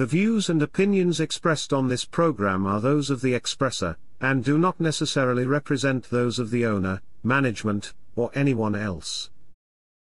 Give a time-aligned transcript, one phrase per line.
[0.00, 4.56] The views and opinions expressed on this program are those of the expresser, and do
[4.56, 9.28] not necessarily represent those of the owner, management, or anyone else.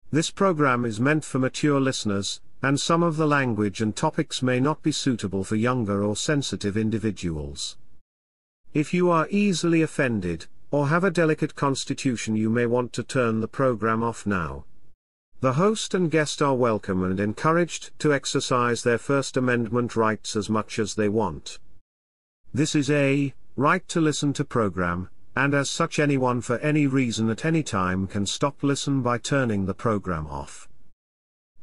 [0.09, 4.59] This program is meant for mature listeners, and some of the language and topics may
[4.59, 7.77] not be suitable for younger or sensitive individuals.
[8.73, 13.39] If you are easily offended, or have a delicate constitution, you may want to turn
[13.39, 14.65] the program off now.
[15.45, 20.49] The host and guest are welcome and encouraged to exercise their First Amendment rights as
[20.49, 21.59] much as they want.
[22.51, 27.29] This is a right to listen to program, and as such anyone for any reason
[27.29, 30.67] at any time can stop listen by turning the program off.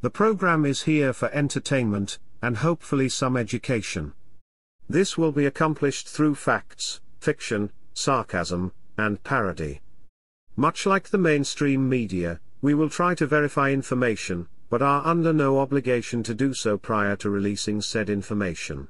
[0.01, 4.13] The program is here for entertainment, and hopefully some education.
[4.89, 9.81] This will be accomplished through facts, fiction, sarcasm, and parody.
[10.55, 15.59] Much like the mainstream media, we will try to verify information, but are under no
[15.59, 18.89] obligation to do so prior to releasing said information.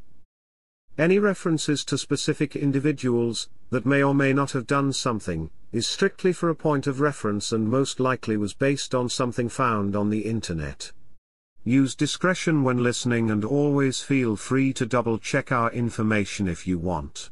[0.98, 6.34] Any references to specific individuals, that may or may not have done something, is strictly
[6.34, 10.20] for a point of reference and most likely was based on something found on the
[10.20, 10.92] internet.
[11.64, 16.78] Use discretion when listening and always feel free to double check our information if you
[16.78, 17.30] want.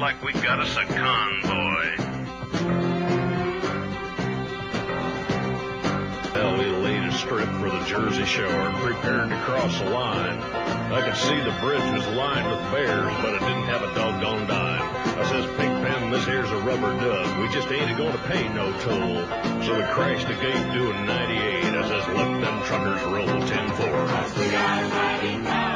[0.00, 1.96] Like we got us a convoy.
[6.34, 10.40] Well, we laid a strip for the Jersey Shore, preparing to cross the line.
[10.90, 14.46] I could see the bridge was lined with bears, but it didn't have a doggone
[14.46, 14.88] dime.
[15.18, 17.38] I says, Pig Pen, this here's a rubber duck.
[17.38, 19.26] We just ain't going to pay no toll.
[19.62, 21.64] So we crashed the gate doing 98.
[21.64, 25.69] I says, let them truckers roll 10-4.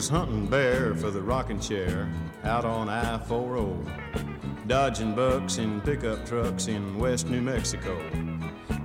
[0.00, 2.10] Was hunting bear for the rocking chair
[2.44, 8.00] out on I-4O, dodging bucks in pickup trucks in West New Mexico.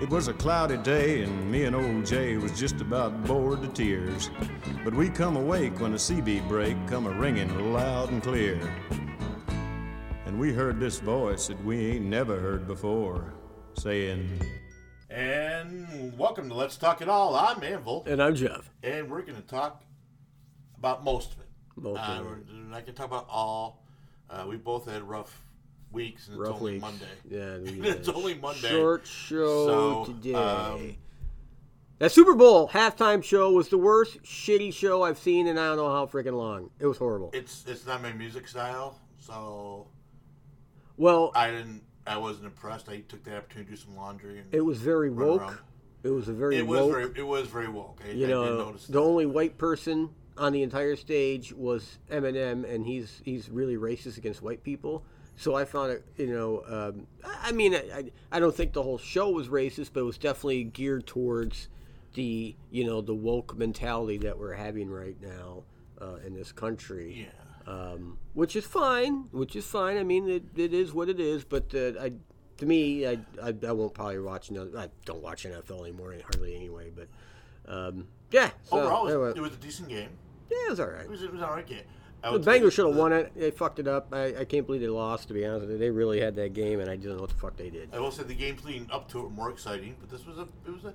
[0.01, 3.69] It was a cloudy day and me and old Jay was just about bored to
[3.69, 4.29] tears.
[4.83, 8.59] But we come awake when a CB break come a ringing loud and clear.
[10.25, 13.33] And we heard this voice that we ain't never heard before,
[13.75, 14.41] saying,
[15.09, 17.37] And welcome to Let's Talk It All.
[17.37, 18.69] I'm Anvil, And I'm Jeff.
[18.83, 19.81] and we're going to talk
[20.77, 21.47] about most of it.
[21.77, 22.29] Most uh, of it.
[22.29, 23.83] we're not going to talk about all.
[24.29, 25.41] Uh, we both had rough
[25.91, 26.81] weeks, and it's only weeks.
[26.81, 27.05] Monday.
[27.29, 28.69] Yeah, we It's only Monday.
[28.69, 29.65] Short show
[30.05, 30.33] So, today.
[30.33, 30.95] um,
[31.99, 35.77] that Super Bowl halftime show was the worst shitty show I've seen in I don't
[35.77, 36.69] know how freaking long.
[36.79, 37.29] It was horrible.
[37.33, 39.87] It's it's not my music style, so
[40.97, 41.83] well, I didn't.
[42.07, 42.87] I wasn't impressed.
[42.89, 44.39] I took the opportunity to do some laundry.
[44.39, 45.41] And it was very woke.
[45.41, 45.57] around.
[46.03, 46.91] It was a very It was woke.
[46.91, 47.11] very.
[47.15, 47.99] It was very woke.
[48.07, 48.99] I, you know, the that.
[48.99, 54.41] only white person on the entire stage was Eminem, and he's he's really racist against
[54.41, 55.03] white people.
[55.37, 57.07] So I found it, you know, um,
[57.43, 60.17] I mean, I, I- I don't think the whole show was racist, but it was
[60.17, 61.67] definitely geared towards
[62.13, 65.63] the, you know, the woke mentality that we're having right now
[66.01, 67.27] uh, in this country.
[67.67, 67.71] Yeah.
[67.73, 69.97] Um, which is fine, which is fine.
[69.97, 71.43] I mean, it, it is what it is.
[71.43, 72.13] But uh, I,
[72.57, 74.49] to me, I, I, I won't probably watch.
[74.51, 76.91] Another, I don't watch NFL anymore, hardly anyway.
[76.95, 77.07] But
[77.67, 78.51] um, yeah.
[78.63, 79.37] So, Overall, it was, anyway.
[79.37, 80.09] it was a decent game.
[80.51, 81.01] Yeah, it was all right.
[81.05, 81.81] It was, it was all right game.
[82.23, 83.31] The would tell you Bengals should have won it.
[83.35, 84.07] They fucked it up.
[84.11, 85.27] I, I can't believe they lost.
[85.27, 87.29] To be honest with you, they really had that game, and I don't know what
[87.29, 87.89] the fuck they did.
[87.93, 90.37] I will say the games leading up to it were more exciting, but this was
[90.39, 90.93] a it was a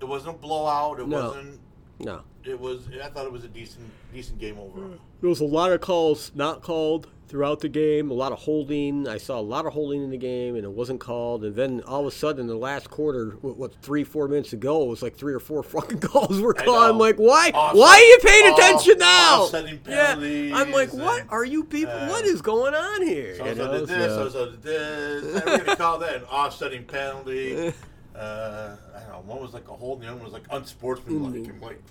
[0.00, 1.00] it wasn't a blowout.
[1.00, 1.28] It No.
[1.28, 1.60] wasn't.
[1.98, 2.88] No, It was.
[3.02, 4.98] I thought it was a decent decent game overall.
[5.20, 8.10] there was a lot of calls not called throughout the game.
[8.10, 9.06] A lot of holding.
[9.08, 11.44] I saw a lot of holding in the game, and it wasn't called.
[11.44, 14.52] And then all of a sudden, in the last quarter, what, what three, four minutes
[14.52, 16.90] ago, it was like three or four fucking calls were called.
[16.90, 17.50] I'm like, why?
[17.54, 19.42] Offset- why are you paying off- attention now?
[19.44, 21.92] offsetting Yeah, I'm like, penalties what are you people?
[21.94, 23.36] uh, what is going on here?
[23.36, 24.12] So You and so know, did this.
[24.12, 25.24] so- So and so did this.
[25.36, 27.72] And we're gonna call that an offsetting penalty.
[28.22, 29.22] Uh, I don't know.
[29.32, 31.48] One was like a hold, and the other one was like unsportsmanlike.
[31.48, 31.82] I'm like,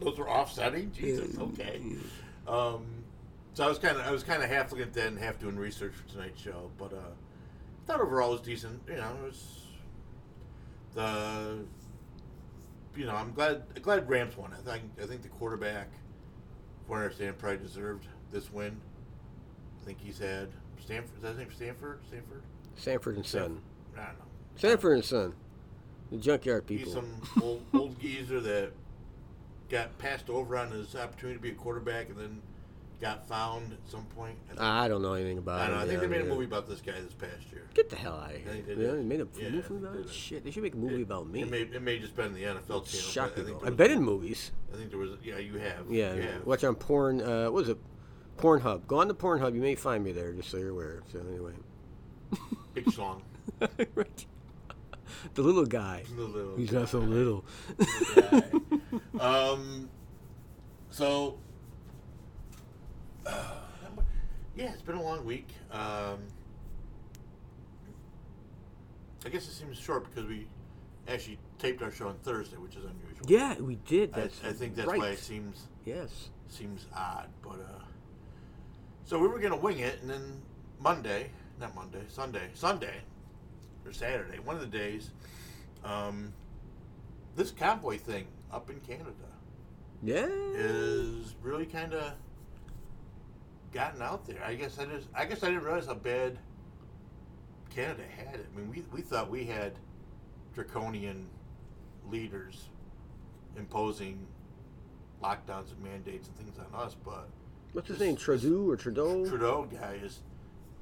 [0.00, 0.92] those were offsetting.
[0.96, 1.38] Jesus.
[1.38, 1.80] Okay.
[2.46, 2.84] Um,
[3.54, 5.38] so I was kind of I was kind of half looking at that and half
[5.38, 8.80] doing research for tonight's show, but uh, I thought overall it was decent.
[8.88, 9.62] You know, it was
[10.94, 11.58] the
[12.94, 14.52] you know I'm glad glad Rams won.
[14.52, 15.88] I think I think the quarterback,
[16.84, 18.76] from what I understand, probably deserved this win.
[19.80, 20.48] I think he's had
[20.78, 21.16] Stanford.
[21.16, 21.48] Is that his name?
[21.56, 22.00] Stanford.
[22.06, 22.42] Stanford.
[22.76, 23.60] Sanford and Son.
[23.96, 24.24] I don't know.
[24.58, 25.34] Sanford and Son.
[26.10, 26.84] The junkyard people.
[26.86, 28.70] He's some old, old geezer that
[29.70, 32.40] got passed over on his opportunity to be a quarterback and then
[33.00, 34.36] got found at some point.
[34.46, 35.80] I, think- I don't know anything about I don't know.
[35.80, 35.84] it.
[35.84, 37.62] I think yeah, they made a movie about this guy this past year.
[37.74, 38.50] Get the hell out of here.
[38.52, 40.10] think they Yeah, they made a Yeah, movie about they it?
[40.10, 41.42] Shit, they should make a movie about me.
[41.42, 43.30] It may it may just been the NFL channel.
[43.36, 44.50] but I think I've been in movies.
[44.72, 45.10] I think there was.
[45.22, 45.90] Yeah, you have.
[45.90, 46.46] Yeah, You have.
[46.46, 47.20] watch on porn.
[47.20, 47.78] Uh, was it?
[48.38, 48.86] Pornhub.
[48.86, 49.54] Go on to Pornhub.
[49.54, 51.02] You may find me there, just so you're aware.
[51.12, 51.52] So anyway,
[52.72, 53.22] Big song.
[53.94, 54.26] right.
[55.34, 56.02] The little guy.
[56.16, 57.44] The little He's not so little.
[58.14, 58.42] guy.
[59.20, 59.88] um.
[60.90, 61.38] So.
[63.26, 63.44] Uh,
[64.56, 65.48] yeah, it's been a long week.
[65.70, 66.18] Um.
[69.26, 70.46] I guess it seems short because we
[71.08, 73.26] actually taped our show on Thursday, which is unusual.
[73.26, 74.12] Yeah, we did.
[74.14, 74.98] I, I think that's right.
[74.98, 76.30] why it seems Yes.
[76.48, 77.82] seems odd, but uh.
[79.04, 80.40] So we were gonna wing it, and then
[80.80, 81.30] Monday,
[81.60, 83.00] not Monday, Sunday, Sunday,
[83.88, 85.10] or Saturday, one of the days,
[85.84, 86.32] um,
[87.36, 89.10] this cowboy thing up in Canada
[90.02, 90.26] Yeah.
[90.28, 92.12] is really kind of
[93.72, 94.42] gotten out there.
[94.44, 96.38] I guess I just, I guess I didn't realize how bad
[97.70, 98.46] Canada had it.
[98.52, 99.72] I mean, we we thought we had
[100.54, 101.28] draconian
[102.10, 102.68] leaders
[103.56, 104.26] imposing
[105.22, 107.28] lockdowns and mandates and things on us, but
[107.72, 108.16] What's his this- name?
[108.16, 109.26] Trudeau or Trudeau?
[109.26, 110.20] Trudeau guy is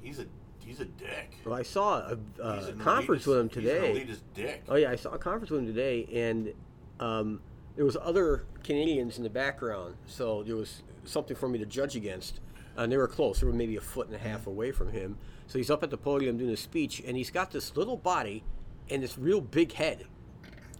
[0.00, 0.26] he's a
[0.66, 1.32] he's a dick.
[1.44, 4.00] Well, I saw a, He's a conference elitist- with him He's today.
[4.02, 4.62] an dick.
[4.68, 6.52] Oh yeah, I saw a conference with him today, and
[7.00, 7.40] um,
[7.76, 11.96] there was other Canadians in the background, so there was something for me to judge
[11.96, 12.40] against.
[12.78, 15.16] And they were close; they were maybe a foot and a half away from him.
[15.46, 18.44] So he's up at the podium doing a speech, and he's got this little body
[18.90, 20.04] and this real big head,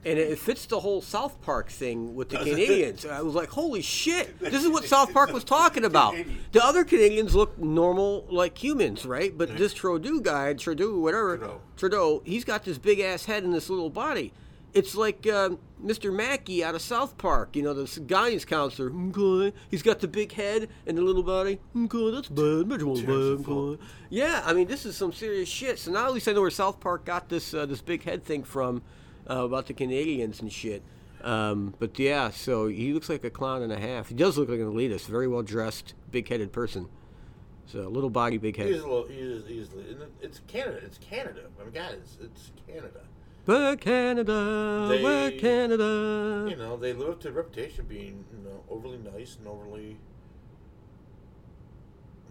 [0.07, 2.39] and it fits the whole South Park thing with the?
[2.39, 3.05] Canadians.
[3.05, 4.39] I was like, "Holy shit!
[4.47, 6.15] This is what South Park was talking about."
[6.53, 9.37] The other Canadians look normal, like humans, right?
[9.37, 11.61] But this Trudeau guy, Trudeau, whatever, Trudeau.
[11.77, 14.33] Trudeau, he's got this big ass head and this little body.
[14.73, 16.15] It's like um, Mr.
[16.15, 18.93] Mackey out of South Park, you know, the guidance counselor.
[18.93, 19.57] Okay.
[19.71, 21.59] He's got the big head and the little body.
[21.77, 22.69] Okay, that's bad.
[22.69, 22.83] Bad.
[22.83, 23.83] Okay.
[24.11, 25.79] Yeah, I mean, this is some serious shit.
[25.79, 28.23] So now at least I know where South Park got this uh, this big head
[28.23, 28.83] thing from
[29.29, 30.83] uh, about the Canadians and shit.
[31.23, 34.09] Um, but yeah, so he looks like a clown and a half.
[34.09, 36.89] He does look like an elitist, very well dressed, big headed person.
[37.67, 38.69] So little body, big head.
[38.69, 40.81] He's a little, he is, he is, and it- it's Canada.
[40.85, 41.43] It's Canada.
[41.61, 43.01] I mean, guys, it's, it's Canada.
[43.47, 46.47] We're Canada, we're Canada.
[46.51, 49.47] You know, they live up to a reputation of being, you know, overly nice and
[49.47, 49.97] overly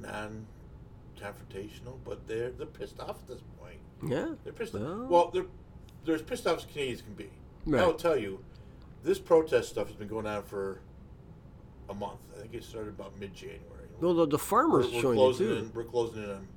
[0.02, 3.78] non-confrontational, but they're they're pissed off at this point.
[4.06, 4.36] Yeah.
[4.44, 5.04] They're pissed Well.
[5.04, 5.10] off.
[5.10, 5.46] Well, they're
[6.06, 7.30] they're as pissed off as Canadians can be.
[7.66, 7.82] Right.
[7.84, 8.40] I will tell you,
[9.04, 10.80] this protest stuff has been going on for
[11.90, 12.20] a month.
[12.36, 13.62] I think it started about mid-January.
[14.02, 15.56] Well, the, the We're, farmers we're joined closing too.
[15.56, 15.72] in.
[15.74, 16.48] We're closing in on.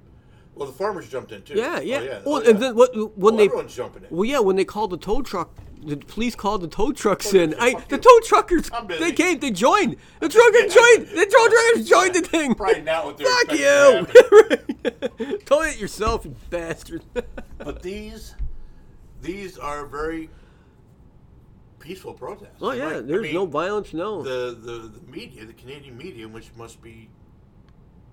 [0.55, 1.55] Well, the farmers jumped in too.
[1.55, 1.99] Yeah, oh, yeah.
[1.99, 2.11] Oh, yeah.
[2.11, 2.51] Well, oh, yeah.
[2.51, 2.91] and then what?
[3.17, 4.09] When Oh, they everyone's jumping in.
[4.11, 5.51] well, yeah, when they called the tow truck,
[5.85, 7.55] the police called the tow trucks Oh, in.
[7.61, 7.99] I, the you.
[7.99, 9.97] tow truckers, they came, they joined.
[10.19, 11.07] The truckers joined.
[11.17, 12.55] The tow truckers joined the thing.
[12.57, 13.53] Probably not what they're Fuck
[15.29, 15.39] you!
[15.47, 17.03] Tow it yourself, you bastard.
[17.59, 18.35] But these,
[19.23, 20.31] these are very
[21.79, 22.57] peaceful protests.
[22.61, 23.93] oh yeah, Like, I there's mean, no violence.
[23.95, 24.23] No.
[24.23, 27.09] The, the the media, the Canadian media, which must be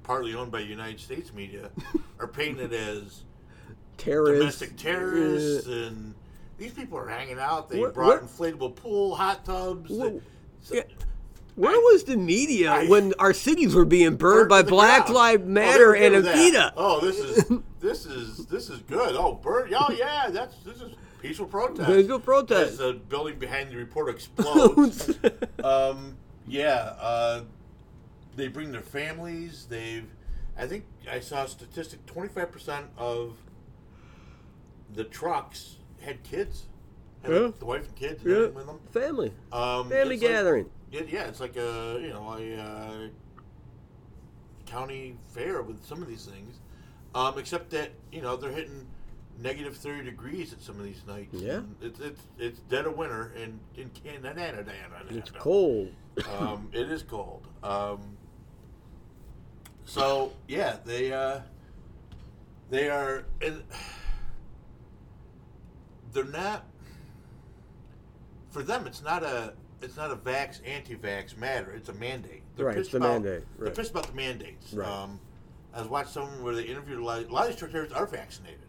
[0.03, 1.69] partly owned by United States media,
[2.19, 3.23] are painted as
[3.97, 4.59] terrorists.
[4.59, 6.15] domestic terrorists, uh, and
[6.57, 7.69] these people are hanging out.
[7.69, 9.89] They What- brought what- inflatable pool, hot tubs.
[9.89, 10.21] What- they-
[10.61, 10.83] so- yeah.
[11.55, 15.07] Where was the media I- when our cities were being burned by Black.
[15.09, 16.15] Lives Oh, Matter were and.
[16.25, 16.73] Avita?
[16.75, 17.45] Oh, this is
[17.79, 19.15] this is this is good.
[19.15, 19.73] Oh, burn!
[19.73, 21.87] Oh, yeah, that's this is peaceful protest.
[21.89, 22.71] Peaceful protest.
[22.73, 25.11] As the building behind the reporter explodes.
[25.63, 27.41] um, Yeah, uh,
[28.35, 29.65] they bring their families.
[29.69, 30.05] They've,
[30.57, 33.37] I think I saw a statistic: twenty five percent of
[34.93, 36.63] the trucks had kids,
[37.23, 37.51] had Yeah.
[37.57, 38.37] the wife and kids and Yeah.
[38.37, 38.79] everything with them.
[38.91, 39.33] Family.
[39.53, 40.63] Um, Family gathering.
[40.65, 43.07] like- yeah, yeah, it's like a you know a uh,
[44.65, 46.59] county fair with some of these things,
[47.13, 48.87] um, except that you know they're hitting
[49.41, 51.33] negative thirty degrees at some of these nights.
[51.33, 51.57] Yeah.
[51.57, 54.33] and it's it's it's dead of winter in in Canada.
[55.09, 55.91] It's cold.
[56.39, 57.45] Um, it is cold.
[57.61, 58.17] Um,
[59.83, 61.41] so yeah, they uh,
[62.69, 63.63] they are and
[66.13, 66.63] they're not
[68.49, 68.87] for them.
[68.87, 69.53] It's not a
[69.85, 71.71] it's not a vax anti-vax matter.
[71.71, 72.41] It's a mandate.
[72.55, 74.73] They're Right, it's the about, mandate, They're pissed about the mandates.
[74.73, 74.87] Right.
[74.87, 75.19] Um,
[75.73, 77.23] I was watching someone where they interviewed a lot.
[77.23, 78.59] A lot of these drivers are vaccinated,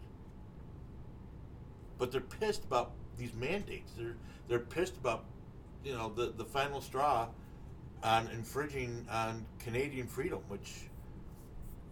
[1.97, 3.93] but they're pissed about these mandates.
[3.97, 4.15] They're
[4.47, 5.25] they're pissed about
[5.83, 7.29] you know the the final straw
[8.03, 10.89] on infringing on Canadian freedom, which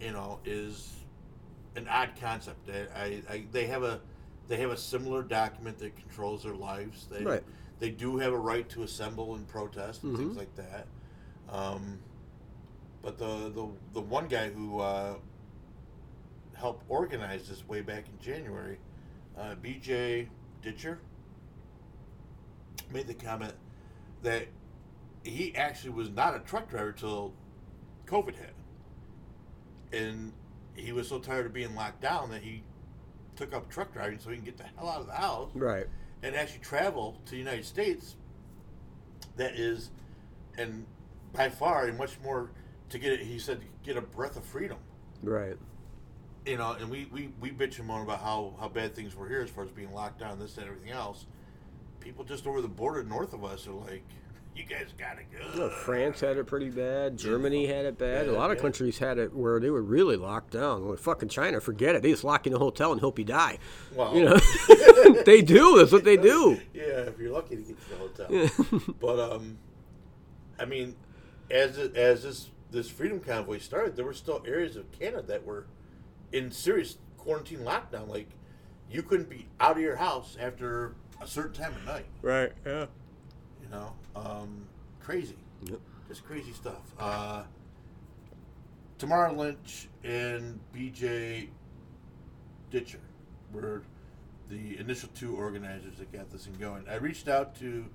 [0.01, 0.94] you know is
[1.75, 2.70] an odd concept.
[2.70, 4.01] I, I, I they have a
[4.50, 7.08] they have a similar document that controls their lives.
[7.10, 7.44] They Right.
[7.79, 10.38] They do have a right to assemble and protest and things Mhm.
[10.38, 10.88] like that.
[11.50, 12.00] Um,
[13.01, 15.15] but the, the the one guy who uh,
[16.55, 18.79] helped organize this way back in January,
[19.38, 20.29] uh, B.J.
[20.62, 21.00] Dichter,
[22.91, 23.53] made the comment
[24.24, 24.48] that
[25.24, 27.34] he actually was not a truck driver till
[28.08, 28.53] COVID hit,
[29.91, 30.32] and
[30.75, 32.63] he was so tired of being locked down that he
[33.36, 35.88] took up truck driving so he can get the hell out of the house Right.
[36.24, 38.15] And actually travel to the United States.
[39.38, 39.91] That is,
[40.57, 40.86] and
[41.34, 42.51] by far, and much more
[42.89, 43.22] to get it.
[43.22, 44.77] He said get a breath of freedom.
[45.22, 45.57] Right.
[46.45, 49.27] You know, and we, we, we bitch and moan about how, how bad things were
[49.27, 51.25] here as far as being locked down, this and everything else.
[52.00, 54.03] People just over the border north of us are like,
[54.55, 55.57] you guys gotta go.
[55.57, 57.17] No, France had it pretty bad.
[57.17, 58.25] Germany had it bad.
[58.25, 60.85] Yeah, a lot of countries had it where they were really locked down.
[60.88, 62.01] Well, fucking China, forget it.
[62.01, 63.57] They just lock you in a hotel and hope you die.
[63.93, 64.38] Well, You know,
[65.25, 65.77] they do.
[65.77, 66.59] That's what they do.
[66.74, 68.93] yeah, if you're lucky to get to the hotel.
[69.00, 69.57] but um,
[70.59, 70.95] I mean,
[71.51, 75.45] as it, as this this freedom convoy started, there were still areas of Canada that
[75.45, 75.65] were
[76.31, 78.07] in serious quarantine lockdown.
[78.07, 78.29] Like
[78.89, 82.05] you couldn't be out of your house after a certain time of night.
[82.21, 82.51] Right.
[82.65, 82.85] Yeah.
[83.65, 84.67] You know, um,
[85.00, 85.79] crazy, Yep.
[86.07, 86.93] just crazy stuff.
[87.00, 87.43] Uh,
[88.98, 91.50] Tamara Lynch and B.J.
[92.72, 93.00] Dichter
[93.51, 93.81] were
[94.50, 96.88] the initial two organizers that got this thing going.
[96.88, 97.86] I reached out to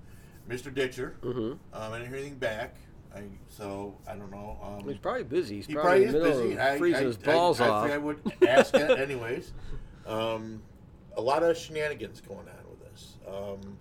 [0.49, 0.73] Mr.
[0.73, 1.15] Dichter.
[1.21, 1.51] Mhm.
[1.51, 2.75] Um, I didn't hear anything back.
[3.15, 4.57] I, so I don't know.
[4.61, 5.57] Um, He's probably busy.
[5.57, 6.59] He's he probably, probably is busy.
[6.59, 7.89] I, freezing I, his balls I, off.
[7.89, 9.53] I, I would ask it anyways.
[10.05, 10.61] Um,
[11.17, 13.17] a lot of shenanigans going on with this.
[13.27, 13.77] Um,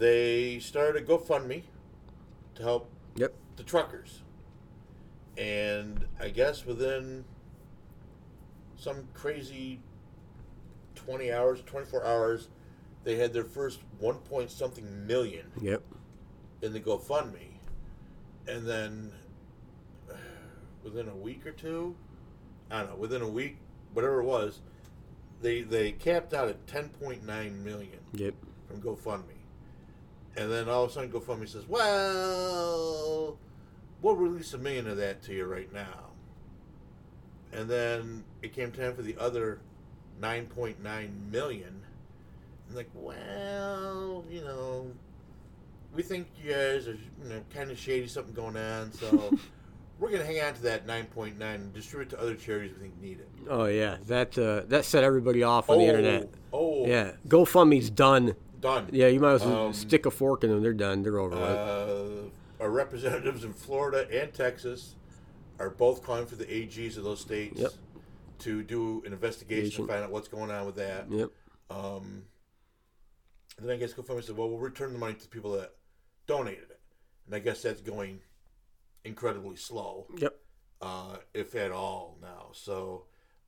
[0.00, 1.62] they started a GoFundMe
[2.54, 3.34] to help Yep.
[3.56, 4.22] the truckers,
[5.36, 7.24] and I guess within
[8.76, 9.80] some crazy
[10.94, 12.48] twenty hours, twenty four hours,
[13.04, 15.82] they had their first one point something million Yep.
[16.62, 17.58] in the GoFundMe,
[18.48, 19.12] and then
[20.82, 21.94] within a week or two,
[22.70, 23.58] I don't know, within a week,
[23.92, 24.60] whatever it was,
[25.42, 28.34] they they capped out at ten point nine million Yep.
[28.66, 29.39] from GoFundMe,
[30.36, 33.38] and then all of a sudden GoFundMe says, "Well,
[34.02, 36.10] we'll release a million of that to you right now,"
[37.52, 39.60] and then it came time for the other
[40.20, 41.82] nine point nine million,
[42.68, 44.90] and like, well, you know,
[45.94, 49.36] we think you guys are you know, kind of shady, something going on, so
[49.98, 52.72] we're gonna hang on to that nine point nine and distribute it to other charities
[52.74, 53.28] we think need it.
[53.48, 56.28] Oh yeah, that uh, that set everybody off on the internet.
[56.52, 58.34] Oh, Yeah, GoFundMe's done.
[58.60, 58.88] Done.
[58.92, 60.62] Yeah, you might as well Um, stick a fork in them.
[60.62, 61.02] They're done.
[61.02, 61.36] They're over.
[61.36, 62.30] Uh,
[62.62, 64.94] our representatives in Florida and Texas
[65.58, 67.72] are both calling for the AGs of those states Yep.
[68.40, 69.88] to do an investigation Agent.
[69.88, 71.10] to find out what's going on with that.
[71.10, 71.30] Yep.
[71.70, 72.24] Um,
[73.58, 75.74] and then I guess GoFundMe said, well, we'll return the money to the people that
[76.26, 76.80] donated it.
[77.26, 78.20] And I guess that's going
[79.04, 80.36] incredibly slow, Yep.
[80.80, 82.48] uh, if at all now.
[82.52, 83.04] So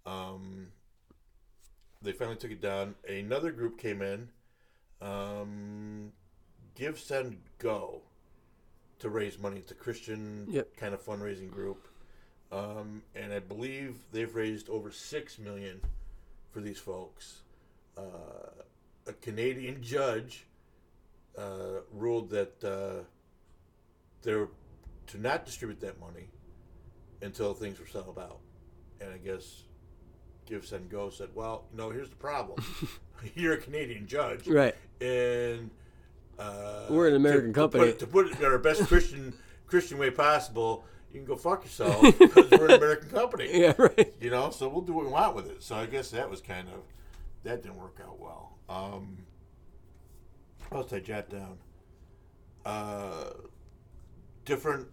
[0.07, 0.69] um,
[2.03, 2.95] they finally took it down.
[3.09, 4.29] Another group came in,
[5.03, 6.13] um,
[6.75, 8.03] Give, Send, Go,
[9.01, 9.59] to raise money.
[9.59, 10.77] It's a Christian Yep.
[10.77, 11.89] kind of fundraising group.
[12.53, 15.81] Um, and I believe they've raised over six million
[16.51, 17.41] for these folks.
[17.97, 18.63] Uh,
[19.07, 20.47] a Canadian judge
[21.37, 23.05] uh, ruled that uh,
[24.23, 24.49] they're
[25.09, 26.29] to not distribute that money
[27.23, 28.39] until things were settled out.
[29.01, 29.63] And I guess
[30.61, 32.63] Send Go said, "Well, you know, here's the problem.
[33.35, 34.75] You're a Canadian judge, Right.
[35.01, 35.71] and
[36.39, 39.33] uh, We're an American to- to company." put- To put, it in our best Christian
[39.67, 43.49] Christian way possible, you can go fuck yourself because we're an American company.
[43.53, 44.13] Yeah, right.
[44.21, 45.63] You know, so we'll do what we want with it.
[45.63, 46.81] So I guess that was kind of
[47.45, 48.59] that didn't work out well.
[48.69, 49.19] Um,
[50.69, 51.59] what else did I jot down?
[52.65, 53.31] Uh,
[54.45, 54.87] different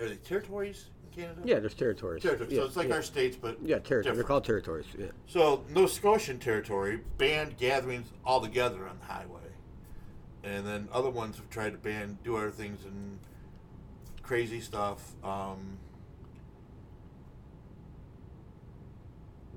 [0.00, 0.86] are they territories
[1.18, 1.40] Canada?
[1.44, 2.22] Yeah, there's territories.
[2.22, 2.52] territories.
[2.52, 2.94] Yeah, so it's like yeah.
[2.94, 4.16] our states, but Yeah, territories.
[4.16, 4.86] They're called territories.
[4.96, 5.06] Yeah.
[5.26, 9.40] So Nova Scotian territory banned gatherings altogether on the highway,
[10.44, 13.18] and then other ones have tried to ban do other things and
[14.22, 15.14] crazy stuff.
[15.24, 15.78] Um,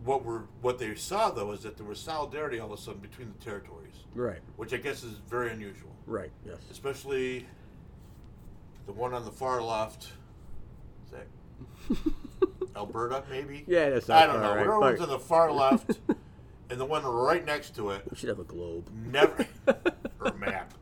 [0.03, 3.01] what were what they saw though is that there was solidarity all of a sudden
[3.01, 4.39] between the territories, Right.
[4.55, 6.31] which I guess is very unusual, Right.
[6.43, 6.57] Yes.
[6.71, 7.45] especially
[8.87, 10.13] the one on the far left.
[12.75, 13.63] Alberta, maybe?
[13.67, 14.49] Yeah, that's not I don't know.
[14.49, 15.99] right, Whatever one's on the far left,
[16.69, 18.89] and the one right next to it, We should have a globe.
[18.93, 20.73] never or a map.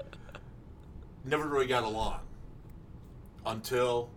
[1.26, 2.20] Never really got along
[3.46, 4.10] until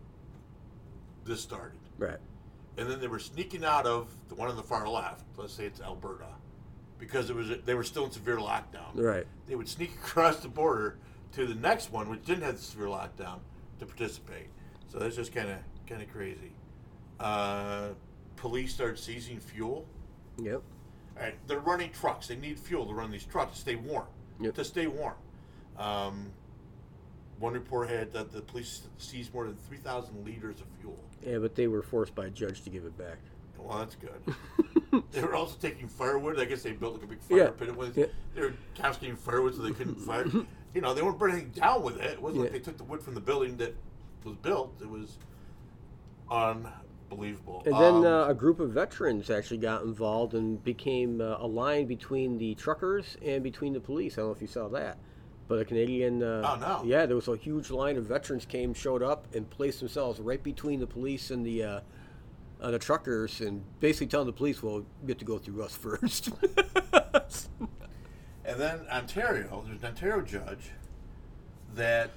[1.25, 2.19] this started, Right.
[2.77, 5.25] and then they were sneaking out of the one on the far left.
[5.37, 6.27] Let's say it's Alberta,
[6.99, 8.91] because it was they were still in severe lockdown.
[8.95, 9.27] Right.
[9.47, 10.99] They would sneak across the border
[11.33, 13.39] to the next one, which didn't have the severe lockdown,
[13.79, 14.49] to participate.
[14.89, 15.57] So that's just kind of
[15.93, 16.53] kind of crazy.
[17.21, 17.89] Uh,
[18.37, 19.87] police started seizing fuel.
[20.39, 20.63] Yep.
[21.17, 22.27] All right, they're running trucks.
[22.29, 24.07] They need fuel to run these trucks to stay warm.
[24.41, 24.55] Yep.
[24.55, 25.15] To stay warm.
[25.77, 26.31] Um,
[27.39, 30.99] one report had that the police seized more than 3,000 liters of fuel.
[31.23, 33.19] Yeah, but they were forced by a judge to give it back.
[33.59, 35.03] Well, that's good.
[35.13, 36.41] they were also taking firewood.
[36.41, 37.51] I guess they built like a big fire Yeah.
[37.51, 37.69] pit.
[37.69, 38.07] It was, Yeah.
[38.35, 40.27] They were confiscating firewood so they couldn't fire.
[40.75, 42.13] You know, they weren't burning down with it.
[42.13, 43.77] It wasn't like they took the wood from the building that
[44.25, 44.73] was built.
[44.81, 45.19] It was
[46.33, 47.63] unbelievable.
[47.67, 51.47] And then Um, uh, a group of veterans actually got involved and became uh, a
[51.47, 54.15] line between the truckers and between the police.
[54.15, 54.99] I don't know if you saw that.
[55.49, 56.23] But a Canadian.
[56.23, 56.89] Uh, Oh, no.
[56.89, 60.43] Yeah, there was a huge line of veterans came, showed up, and placed themselves right
[60.43, 61.81] between the police and the uh,
[62.61, 65.77] uh, the truckers, and basically telling the police, "Well, you get to go through us
[65.87, 66.31] first.
[68.45, 70.71] And then Ontario, there's an Ontario judge
[71.75, 72.11] that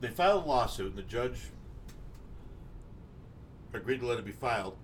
[0.00, 1.50] they filed a lawsuit, and the judge
[3.76, 4.76] agreed to let it be filed.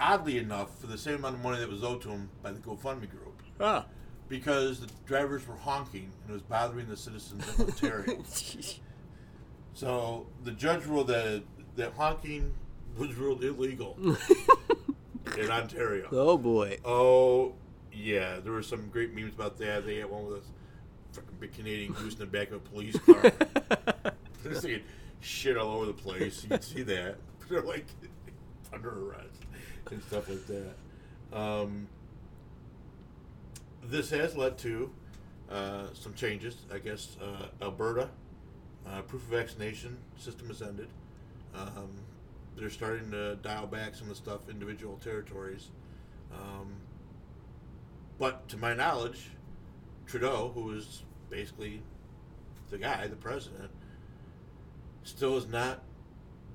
[0.00, 2.58] Oddly enough, for the same amount of money that was owed to him by the
[2.58, 3.84] GoFundMe group, ah.
[4.28, 8.22] because the drivers were honking and it was bothering the citizens of Ontario.
[9.74, 11.42] so the judge ruled that
[11.76, 12.52] that honking
[12.96, 13.96] was ruled illegal
[15.38, 16.08] in Ontario.
[16.12, 16.78] Oh boy.
[16.84, 17.54] Oh,
[17.92, 18.40] yeah.
[18.40, 19.86] There were some great memes about that.
[19.86, 22.98] They had one with a fucking big Canadian goose in the back of a police
[22.98, 23.22] car.
[24.42, 24.82] They're saying
[25.20, 26.42] shit all over the place.
[26.42, 27.16] You can see that.
[27.48, 27.86] They're like
[28.72, 29.42] under arrest
[29.90, 31.36] and stuff like that.
[31.36, 31.86] Um,
[33.84, 34.90] this has led to
[35.50, 36.56] uh, some changes.
[36.72, 38.08] I guess uh, Alberta
[38.86, 40.88] uh, proof of vaccination system has ended.
[41.54, 41.90] Um,
[42.56, 45.68] they're starting to dial back some of the stuff individual territories.
[46.32, 46.72] Um,
[48.18, 49.30] but to my knowledge,
[50.06, 51.82] Trudeau, who is basically
[52.70, 53.70] the guy, the president,
[55.04, 55.82] still is not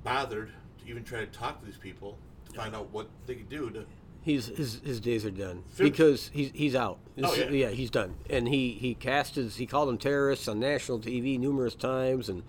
[0.04, 0.51] bothered
[0.88, 2.17] even try to talk to these people
[2.50, 3.86] to find out what they could do to.
[4.21, 6.98] He's his his days are done Fif- because he's he's out.
[7.15, 7.69] This Oh, is- yeah.
[7.69, 11.76] he's done, and he he cast his he called them terrorists on national TV numerous
[11.76, 12.41] times, and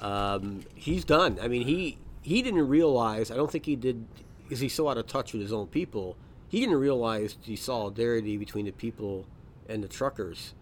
[0.00, 1.38] um, he's done.
[1.40, 3.30] I mean, he he didn't realize.
[3.30, 4.06] I don't think he did,
[4.42, 6.16] because he's so out of touch with his own people.
[6.48, 9.26] He didn't realize the solidarity between the people
[9.68, 10.54] and the truckers.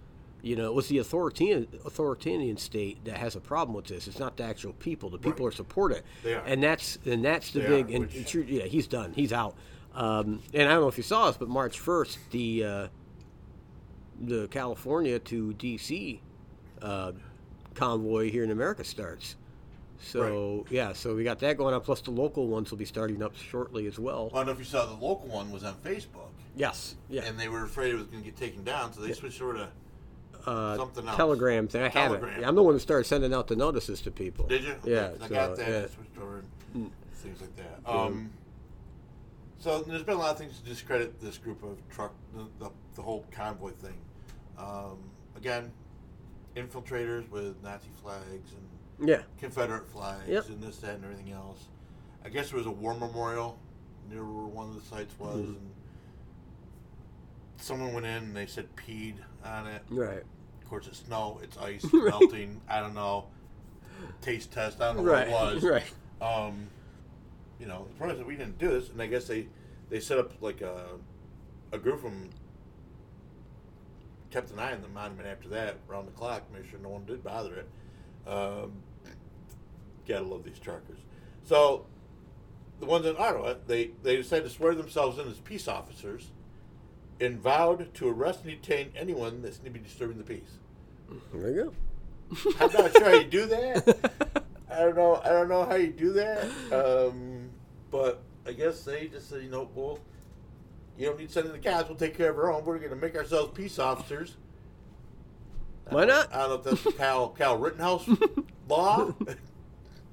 [0.42, 4.08] You know, it was the authoritarian authoritarian state that has a problem with this.
[4.08, 5.10] It's not the actual people.
[5.10, 6.42] The people are supportive, They are.
[6.44, 9.12] and that's and that's the They big are, and, which- and yeah, he's done.
[9.14, 9.54] He's out.
[9.94, 12.88] Um, and I don't know if you saw this, but March first, the uh,
[14.20, 16.20] the California to DC
[16.82, 17.12] uh,
[17.74, 19.36] convoy here in America starts.
[20.02, 21.80] So yeah, so we got that going on.
[21.82, 24.30] Plus the local ones will be starting up shortly as well.
[24.32, 27.22] I don't know if you saw the local one was on Facebook, Yes, yeah.
[27.26, 29.54] and they were afraid it was going to get taken down, so they switched over
[29.54, 29.68] to
[30.46, 31.16] uh, something else.
[31.16, 31.82] Telegram thing.
[31.82, 32.20] I have it.
[32.20, 32.44] Telegram.
[32.44, 34.46] I'm the one who started sending out the notices to people.
[34.46, 34.72] Did you?
[34.72, 35.08] Okay, Yeah.
[35.10, 35.68] 'cause I so, got that.
[35.68, 35.76] yeah.
[35.78, 36.42] I switched over
[36.74, 37.80] and things like that.
[37.90, 38.30] Um,
[39.58, 42.70] so there's been a lot of things to discredit this group of truck, the, the,
[42.94, 43.98] the whole convoy thing.
[44.58, 44.98] Um,
[45.36, 45.70] again,
[46.56, 49.22] infiltrators with Nazi flags and Yeah.
[49.38, 50.48] Confederate flags Yep.
[50.48, 51.68] and this, that, and everything else.
[52.24, 53.58] I guess there was a war memorial
[54.10, 55.52] near where one of the sites was, Mm-hmm.
[55.52, 55.70] and
[57.60, 59.82] someone went in and they said peed on it.
[59.90, 60.22] Right.
[60.62, 62.60] Of course, it's snow, it's ice, it's melting.
[62.68, 63.26] I don't know.
[64.20, 64.80] Taste test.
[64.80, 65.28] I don't know Right.
[65.28, 65.64] what it was.
[65.70, 65.92] Right.
[66.22, 66.68] Um,
[67.58, 69.46] you know, the problem is that we didn't do this, and I guess they
[69.90, 70.86] they set up like a
[71.72, 72.30] a group from
[74.30, 77.04] kept an eye on the monument after that around the clock, make sure no one
[77.04, 77.68] did bother it.
[78.30, 78.72] Um,
[80.06, 80.98] gotta love these truckers.
[81.44, 81.86] So,
[82.78, 86.30] the ones in Ottawa, they, they decided to swear themselves in as peace officers
[87.20, 90.58] and vowed to arrest and detain anyone that's going to be disturbing the peace.
[91.32, 91.74] There you go.
[92.60, 94.44] I'm not sure how you do that.
[94.70, 95.20] I don't know.
[95.24, 96.44] I don't know how you do that.
[96.72, 97.50] Um,
[97.90, 99.98] but I guess they just said, you know, well,
[100.96, 101.88] you don't need to send in the cops.
[101.88, 102.64] We'll take care of our own.
[102.64, 104.36] We're going to make ourselves peace officers.
[105.88, 106.32] Why not?
[106.32, 108.08] I don't know if that's Cal Kyle Kyle Rittenhouse
[108.68, 109.12] law.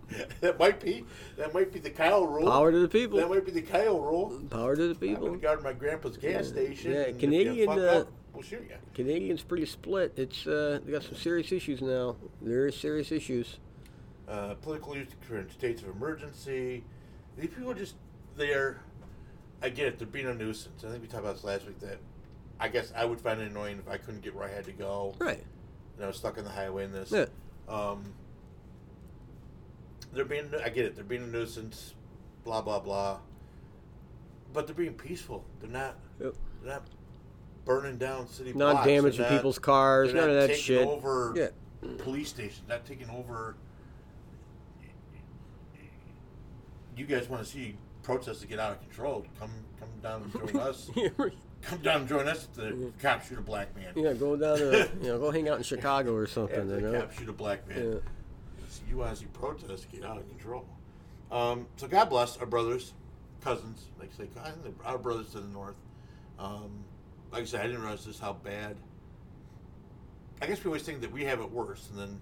[0.41, 1.05] that might be.
[1.37, 2.49] That might be the Kyle rule.
[2.49, 3.17] Power to the people.
[3.17, 4.41] That might be the Kyle rule.
[4.49, 5.27] Power to the people.
[5.27, 6.91] I'm guard my grandpa's gas station.
[6.93, 8.75] Yeah, Canadian, uh, up, we'll shoot you.
[8.93, 10.13] Canadians pretty split.
[10.15, 12.15] It's uh, they got some serious issues now.
[12.41, 13.59] Very serious issues.
[14.27, 16.83] uh, political use in states of emergency.
[17.37, 17.95] These people are just
[18.35, 18.81] they're.
[19.61, 19.97] I get it.
[19.99, 20.83] They're being a nuisance.
[20.85, 21.79] I think we talked about this last week.
[21.79, 21.97] That
[22.59, 24.71] I guess I would find it annoying if I couldn't get where I had to
[24.71, 25.15] go.
[25.19, 25.43] Right.
[25.95, 27.11] And I was stuck on the highway in this.
[27.11, 27.25] Yeah.
[27.67, 28.13] Um,
[30.13, 30.51] they're being.
[30.63, 30.95] I get it.
[30.95, 31.93] They're being a nuisance.
[32.43, 33.19] Blah blah blah.
[34.53, 35.43] But they're being peaceful.
[35.59, 35.95] They're not.
[36.21, 36.33] Yep.
[36.63, 36.87] They're not
[37.65, 38.53] burning down city.
[38.53, 40.13] Not damaging not- people's cars.
[40.13, 40.87] None of not that taking shit.
[40.87, 41.49] Over Yeah.
[41.97, 43.55] police stations, not taking over.
[46.95, 49.25] You guys want to see protests to get out of control?
[49.39, 50.89] Come, come down and join us.
[51.63, 53.91] Come down and join us at the cops shoot a black man.
[53.95, 56.67] yeah, go down to you know, go hang out in Chicago or something.
[56.67, 57.01] the You know.
[57.01, 57.93] cops shoot a black man.
[57.93, 57.99] Yeah.
[58.89, 60.65] You want you protest get out of control?
[61.31, 62.93] Um, so God bless our brothers,
[63.41, 65.75] cousins, like I say, I think they're our brothers to the north.
[66.39, 66.83] Um,
[67.31, 68.77] like I said, I didn't realize just how bad.
[70.41, 72.21] I guess we always think that we have it worse, and then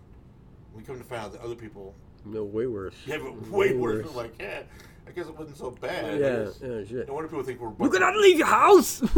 [0.75, 1.93] we come to find out that other people
[2.25, 2.95] No, way worse.
[3.07, 4.05] have it way worse.
[4.05, 4.63] We're like, yeah,
[5.07, 6.19] I guess it wasn't so bad.
[6.19, 7.07] Yeah, yeah, shit.
[7.07, 7.73] No wonder people think we're.
[7.85, 9.01] You cannot leave your house.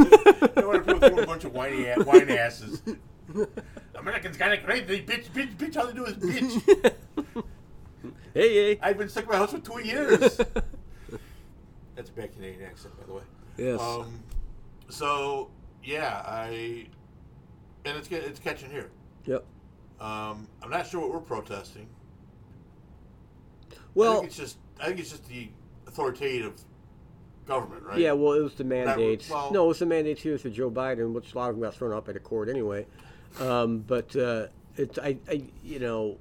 [0.58, 2.82] No wonder if people think we're a bunch of whiny, whiny asses.
[3.96, 4.88] Americans got it great.
[4.88, 5.78] They bitch, bitch, bitch.
[5.78, 6.94] All they do is bitch.
[8.38, 8.80] hey, hey.
[8.82, 10.38] I've been stuck in my house for two years.
[11.96, 13.24] That's a bad Canadian accent, by the way.
[13.58, 13.82] Yes.
[13.82, 14.24] Um,
[14.90, 15.50] so
[15.84, 16.86] yeah, I
[17.86, 18.90] and it's it's catching here.
[19.26, 19.44] Yep.
[20.00, 21.88] Um, I'm not sure what we're protesting.
[23.72, 25.50] I Well, think it's just I think it's just the
[25.88, 26.54] authoritative
[27.48, 27.98] government, right?
[27.98, 28.12] yeah.
[28.12, 29.30] Well, it was the mandates.
[29.30, 31.64] well- no, it was the mandates here for Joe Biden, which a lot of them
[31.64, 32.86] got thrown up at a court anyway.
[33.40, 36.18] Um, but uh, it's I, I, you know,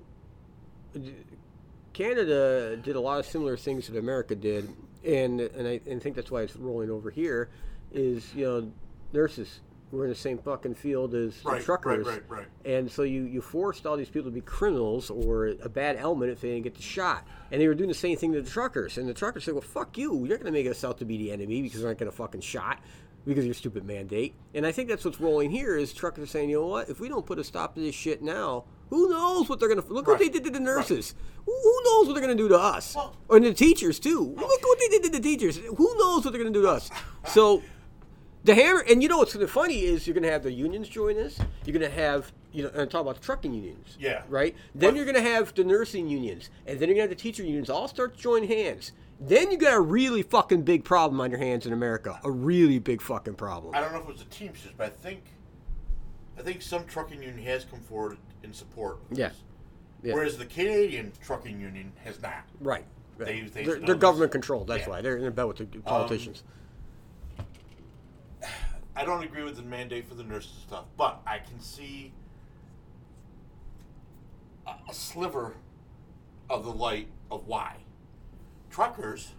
[1.97, 4.69] Canada did a lot of similar things that America did,
[5.03, 7.49] and and I and think that's why it's rolling over here.
[7.91, 8.73] Is you know,
[9.15, 12.47] nurses were in the same fucking field as Right, truckers, right, right.
[12.67, 16.31] and so you you forced all these people to be criminals or a bad element
[16.33, 18.51] if they didn't get the shot, and they were doing the same thing to the
[18.51, 21.07] truckers, and the truckers said, "Well, fuck you, you're going to make us out to
[21.07, 22.79] be the enemy because we aren't going to fucking shot."
[23.25, 26.27] Because of your stupid mandate, and I think that's what's rolling here is truckers are
[26.29, 26.89] saying, you know what?
[26.89, 29.85] If we don't put a stop to this shit now, who knows what they're gonna
[29.89, 31.15] look what they did to the nurses?
[31.45, 32.95] Who, who knows what they're gonna do to us?
[32.95, 34.35] Well- or the teachers too.
[34.37, 35.57] Look what they did to the teachers.
[35.59, 36.91] Who knows what they're gonna do to us?
[37.27, 37.63] So
[38.45, 41.19] the hammer, and you know what's gonna funny is you're gonna have the unions join
[41.19, 41.39] us.
[41.65, 43.99] You're gonna have you know, and talk about the trucking unions.
[44.01, 44.23] Yeah.
[44.31, 44.55] Right.
[44.75, 47.43] Then But- you're gonna have the nursing unions, and then you're gonna have the teacher
[47.43, 48.93] unions all start to join hands.
[49.21, 52.21] Then you got a really fucking big problem on your hands in America.
[52.25, 53.75] A really big fucking problem.
[53.75, 55.25] I don't know if it was the Teamsters, but I think
[56.39, 58.99] I think some trucking union has come forward in support.
[59.11, 59.31] of Yeah.
[60.03, 60.15] Yeah.
[60.15, 62.45] Whereas the Canadian trucking union has not.
[62.61, 62.85] Right.
[63.19, 63.27] right.
[63.27, 64.69] They- they are they're government controlled.
[64.69, 64.85] That's Yeah.
[64.87, 66.45] Um, why they're in bed with the politicians.
[68.97, 72.13] I don't agree with the mandate for the nurses stuff, but I can see
[74.67, 75.55] a, a sliver
[76.49, 77.77] of the light of why.
[78.71, 79.33] Truckers,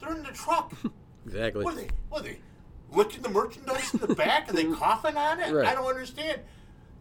[0.00, 0.72] they're in the truck.
[1.26, 1.64] exactly.
[1.64, 1.88] What are they?
[2.10, 2.38] What are they?
[2.90, 4.48] Licking the merchandise in the back?
[4.48, 5.52] Are they coughing on it?
[5.52, 5.68] Right.
[5.68, 6.40] I don't understand.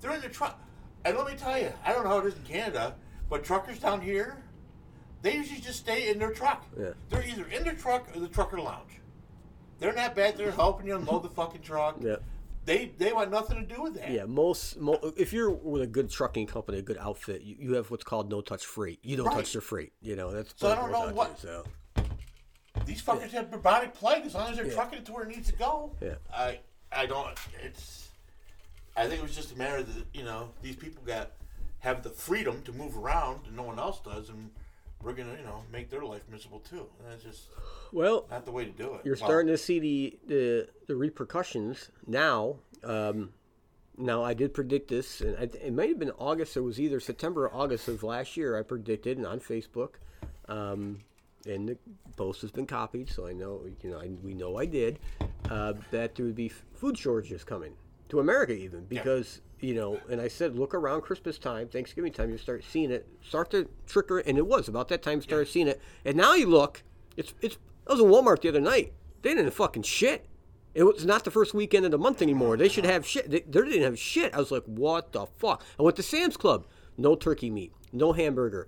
[0.01, 0.59] They're in the truck.
[1.07, 2.95] And let me tell you, I don't know how it is in Canada,
[3.29, 4.37] but truckers down here,
[5.21, 6.65] they usually just stay in their truck.
[6.77, 6.89] Yeah.
[7.09, 8.99] They're either in their truck or the trucker lounge.
[9.79, 10.35] They're not bad.
[10.37, 11.97] They're helping you unload the fucking truck.
[12.01, 12.17] Yeah.
[12.65, 14.11] They they want nothing to do with that.
[14.11, 17.73] Yeah, most, mo- if you're with a good trucking company, a good outfit, you, you
[17.75, 18.99] have what's called no touch freight.
[19.03, 19.37] You don't Right.
[19.37, 19.93] touch your freight.
[20.01, 20.53] You know that's.
[20.57, 21.63] So I don't know what- there,
[21.95, 22.03] so
[22.85, 25.49] These fuckers have bubonic plague as long as they're trucking it to where it needs
[25.49, 25.95] to go.
[26.01, 26.15] Yeah.
[26.35, 26.59] I
[26.91, 27.37] I don't.
[27.63, 28.09] It's.
[28.97, 31.31] I think it was just a matter that you know these people got
[31.79, 34.49] have the freedom to move around and no one else does, and
[35.03, 36.87] we're gonna you know make their life miserable too.
[36.99, 37.43] And that's just
[37.93, 39.01] well, not the way to do it.
[39.05, 42.55] you're Well, starting to see the the, the repercussions now.
[42.83, 43.33] Um,
[43.99, 46.57] now I did predict this, and I, it might have been August.
[46.57, 48.57] It was either September or August of last year.
[48.57, 49.95] I predicted, and on Facebook,
[50.47, 50.99] um,
[51.47, 51.77] and the
[52.15, 54.99] post has been copied, so I know you know I, we know I did
[55.49, 57.73] uh, that there would be food shortages coming.
[58.09, 59.99] To America even because you know.
[60.09, 63.67] And I said, look around Christmas time, Thanksgiving time, you start seeing it, start to
[63.85, 65.81] trickle, and it was about that time you started seeing it.
[66.05, 66.83] And now you look,
[67.15, 67.57] it's it's.
[67.87, 68.93] I was in Walmart the other night.
[69.21, 70.25] They didn't have fucking shit.
[70.73, 72.55] It was not the first weekend of the month anymore.
[72.55, 73.31] They should have shit.
[73.31, 74.33] They, they didn't have shit.
[74.33, 75.63] I was like, what the fuck?
[75.79, 76.67] I went to Sam's Club.
[76.97, 77.73] No turkey meat.
[77.91, 78.67] No hamburger.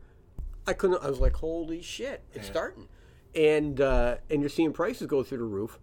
[0.65, 1.04] I couldn't.
[1.04, 2.23] I was like, holy shit!
[2.34, 2.88] It's starting,
[3.36, 5.80] and uh, and you're seeing prices go through the roof.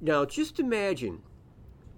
[0.00, 1.22] Now, just imagine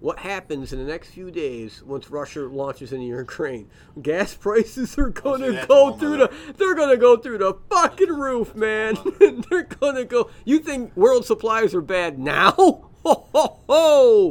[0.03, 3.71] what happens in the next few days once Russia launches into Ukraine.
[4.03, 6.33] Gas prices are gonna a go through the.
[6.57, 8.99] They're going to go through the fucking roof, man.
[9.49, 10.29] they're going to go.
[10.45, 12.53] You think world supplies are bad now?
[13.05, 14.31] Ho ho ho!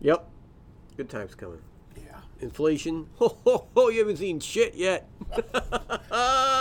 [0.00, 0.28] Yep.
[0.96, 1.60] Good times coming.
[1.96, 2.18] Yeah.
[2.40, 3.06] Inflation.
[3.18, 3.88] Ho ho ho!
[3.88, 5.08] You haven't seen shit yet.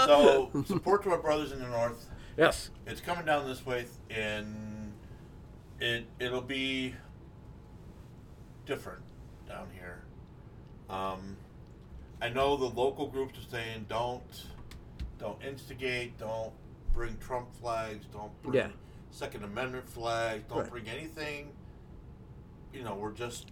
[0.06, 2.08] So support to our brothers in the north.
[2.38, 2.70] Yes.
[2.86, 4.94] It's coming down this way, and
[5.80, 6.94] it it'll be
[8.70, 9.02] different
[9.48, 10.04] down here.
[10.90, 11.36] Um,
[12.22, 14.22] I know the local groups are saying don't
[15.18, 16.54] don't instigate, don't
[16.94, 18.68] bring Trump flags, don't bring Yeah.
[19.12, 20.70] Second Amendment flags, don't Right.
[20.70, 21.52] bring anything.
[22.72, 23.52] You know, we're just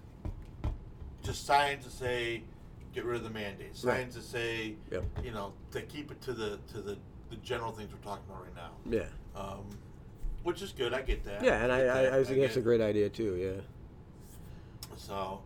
[1.23, 2.43] just signs to say
[2.93, 3.83] get rid of the mandates.
[3.83, 4.01] Right.
[4.01, 5.03] Signs to say Yep.
[5.23, 6.97] you know to keep it to the to the
[7.31, 8.71] the general things we're talking about right now.
[8.85, 9.09] Yeah.
[9.35, 9.65] Um,
[10.43, 10.93] which is good.
[10.93, 11.43] I get that.
[11.43, 13.35] Yeah, and I, get I, I think that's a great idea too.
[13.35, 13.61] Yeah.
[14.95, 15.41] So,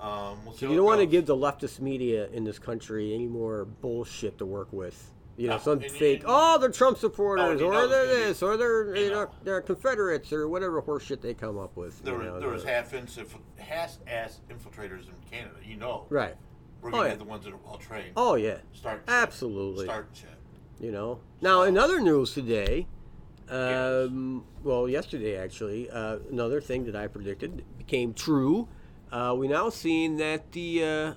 [0.00, 3.26] um, we'll So you don't want to give the leftist media in this country any
[3.26, 5.12] more bullshit to work with.
[5.36, 6.20] You know, No, some and- fake.
[6.20, 9.30] and- oh, they're Trump supporters, you or they're be- this, or they're you know, know.
[9.44, 12.02] they're Confederates, or whatever horseshit they come up with.
[12.02, 13.16] There, you were, know, there was half inch
[13.58, 15.56] half ass infiltrators in Canada.
[15.62, 16.36] You know, right.
[16.80, 17.08] We're Oh, gonna yeah.
[17.10, 18.12] have the ones that are well trained.
[18.16, 19.84] Oh yeah, start absolutely.
[19.84, 20.30] Start shit.
[20.80, 21.20] You know.
[21.42, 22.86] Now, in other news today,
[23.50, 28.68] um, well, yesterday actually, uh, another thing that I predicted became true.
[29.12, 31.12] Uh, we now seeing that the uh,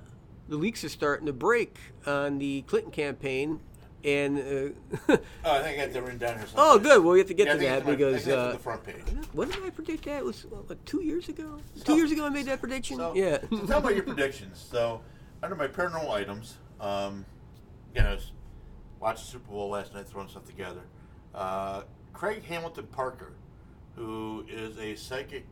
[0.48, 3.60] the leaks are starting to break on the Clinton campaign,
[4.04, 6.48] and uh, Oh, I think I got that written down here.
[6.56, 7.04] oh, good.
[7.04, 9.04] Well, we have to get Yeah, to that my- because uh, the front page.
[9.34, 10.06] what did I predict?
[10.06, 11.60] That it was what, two years ago.
[11.76, 12.98] So- two years ago, I made that prediction.
[12.98, 13.40] So, yeah.
[13.50, 14.66] so tell me your predictions.
[14.72, 15.02] So,
[15.42, 17.26] under my paranormal items, um,
[17.96, 18.32] you know, I was
[19.00, 20.82] watching Super Bowl last night, throwing stuff together.
[21.34, 21.82] Uh,
[22.14, 23.34] Craig Hamilton Parker,
[23.96, 25.48] who is a psychic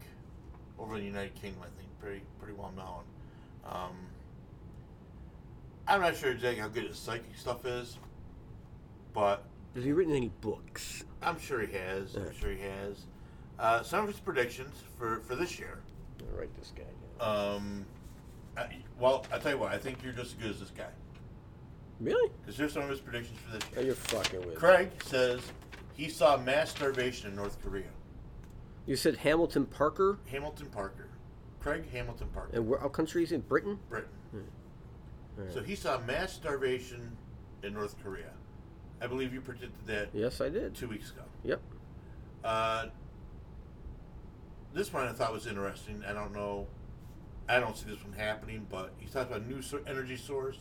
[0.80, 3.04] over in the United Kingdom, I think, pretty pretty well known.
[3.66, 3.92] Um,
[5.88, 7.98] I'm not sure exactly how good his psychic stuff is,
[9.14, 9.44] but
[9.76, 11.04] Has he written any books?
[11.22, 12.16] I'm sure he has.
[12.16, 13.06] I'm sure he has.
[13.60, 15.80] Uh, some of his predictions for, for this year.
[16.32, 16.84] I'll write this guy
[17.20, 17.56] down.
[17.56, 17.86] Um,
[18.58, 18.68] I,
[19.00, 20.90] well, I tell you what, I think you're just as good as this guy.
[22.00, 22.32] Really?
[22.42, 23.86] Because here's some of his predictions for this Oh, year.
[23.88, 24.50] you're fucking with.
[24.50, 24.56] me.
[24.56, 25.42] Craig says
[25.96, 27.86] he saw mass starvation in North Korea.
[28.86, 31.07] You said Hamilton Parker, Hamilton Parker.
[31.60, 32.52] Craig Hamilton Parker.
[32.56, 32.80] and where?
[32.90, 33.80] Country is in Britain?
[33.90, 34.10] Britain.
[35.38, 35.54] Alright.
[35.54, 37.16] So he saw mass starvation
[37.64, 38.32] in North Korea.
[39.02, 40.74] I believe you predicted that Yes, I did.
[40.76, 41.22] two weeks ago.
[41.44, 41.62] Yep.
[42.44, 42.86] Uh,
[44.74, 46.04] this one I thought was interesting.
[46.08, 46.68] I don't know.
[47.50, 50.58] I don't see this one happening, but he talks about a new energy source,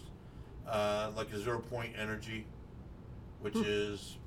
[0.68, 2.46] uh, like a zero point energy,
[3.40, 3.62] which Hmm.
[3.64, 4.18] is,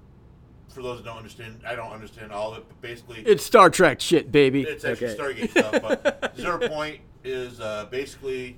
[0.69, 3.69] for those that don't understand, I don't understand all of it, but basically, It's Star
[3.69, 4.62] Trek shit, baby.
[4.63, 5.47] it's actually Okay.
[5.47, 5.82] Stargate stuff.
[5.82, 8.55] But zero point is uh, basically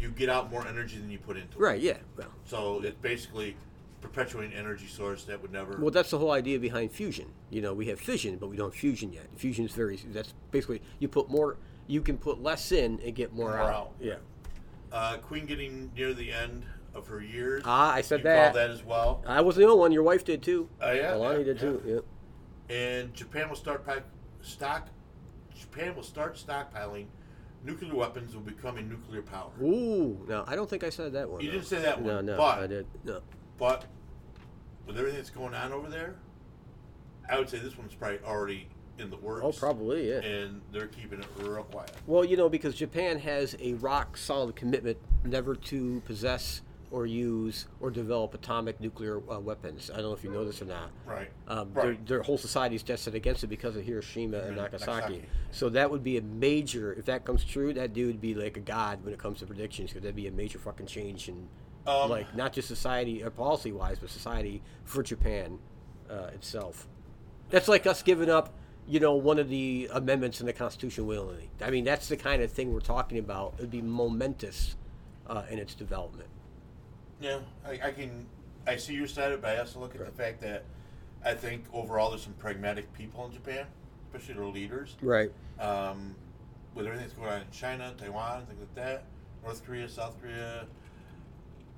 [0.00, 1.60] you get out more energy than you put into it.
[1.60, 1.80] Right.
[1.80, 1.96] Yeah.
[2.16, 2.28] Well.
[2.44, 3.56] So it's basically
[4.00, 5.76] perpetuating energy source that would never.
[5.80, 7.26] Well, that's the whole idea behind fusion.
[7.50, 9.26] You know, we have fission, but we don't have fusion yet.
[9.36, 9.96] Fusion is very.
[10.12, 11.56] That's basically you put more.
[11.88, 13.74] You can put less in and get more, More out.
[13.74, 13.90] out.
[14.00, 14.14] Yeah.
[14.92, 16.64] uh, Queen getting near the end
[16.98, 17.62] of her years.
[17.64, 18.54] Ah, I said you that.
[18.54, 19.22] that as well.
[19.26, 19.92] I wasn't the only one.
[19.92, 20.68] Your wife did too.
[20.82, 21.62] Oh yeah, Alani yeah, did yeah.
[21.62, 21.82] too.
[21.86, 22.04] Yep.
[22.76, 24.02] And Japan will start pack
[24.42, 24.88] stock.
[25.58, 27.06] Japan will start stockpiling
[27.64, 28.34] nuclear weapons.
[28.34, 29.50] Will become a nuclear power.
[29.62, 30.24] Ooh.
[30.28, 31.40] No, I don't think I said that one.
[31.40, 32.86] You didn't say that No, one, no, but- I did.
[33.04, 33.20] No.
[33.56, 33.86] But
[34.86, 36.16] with everything that's going on over there,
[37.28, 39.42] I would say this one's probably already in the works.
[39.44, 40.20] Oh, probably yeah.
[40.20, 41.92] And they're keeping it real quiet.
[42.06, 47.66] Well, you know, because Japan has a rock solid commitment never to possess or use
[47.80, 49.90] or develop atomic nuclear uh, weapons.
[49.92, 50.90] I don't know if you know this or not.
[51.06, 51.30] Right.
[51.46, 51.82] Um, right.
[51.82, 55.14] their, their whole society is tested against it because of Hiroshima and And Nagasaki.
[55.14, 55.28] Nagasaki.
[55.50, 58.56] So that would be a major, if that comes true, that dude would be like
[58.56, 61.48] a god when it comes to predictions because that'd be a major fucking change in,
[61.86, 65.58] Um, like, not just society or policy wise, but society for Japan
[66.10, 66.88] uh, itself.
[67.50, 68.54] That's like us giving up,
[68.86, 71.50] you know, one of the amendments in the Constitution willingly.
[71.62, 73.54] I mean, that's the kind of thing we're talking about.
[73.58, 74.76] It'd be momentous
[75.26, 76.28] uh, in its development.
[77.20, 78.26] Yeah, I, I can.
[78.66, 80.64] I see your side of it, but I also look at the fact that
[81.24, 83.66] I think overall there's some pragmatic people in Japan,
[84.06, 84.96] especially their leaders.
[85.00, 85.30] Right.
[85.58, 86.14] Um,
[86.74, 89.04] with everything that's going on in China, Taiwan, things like that,
[89.42, 90.66] North Korea, South Korea.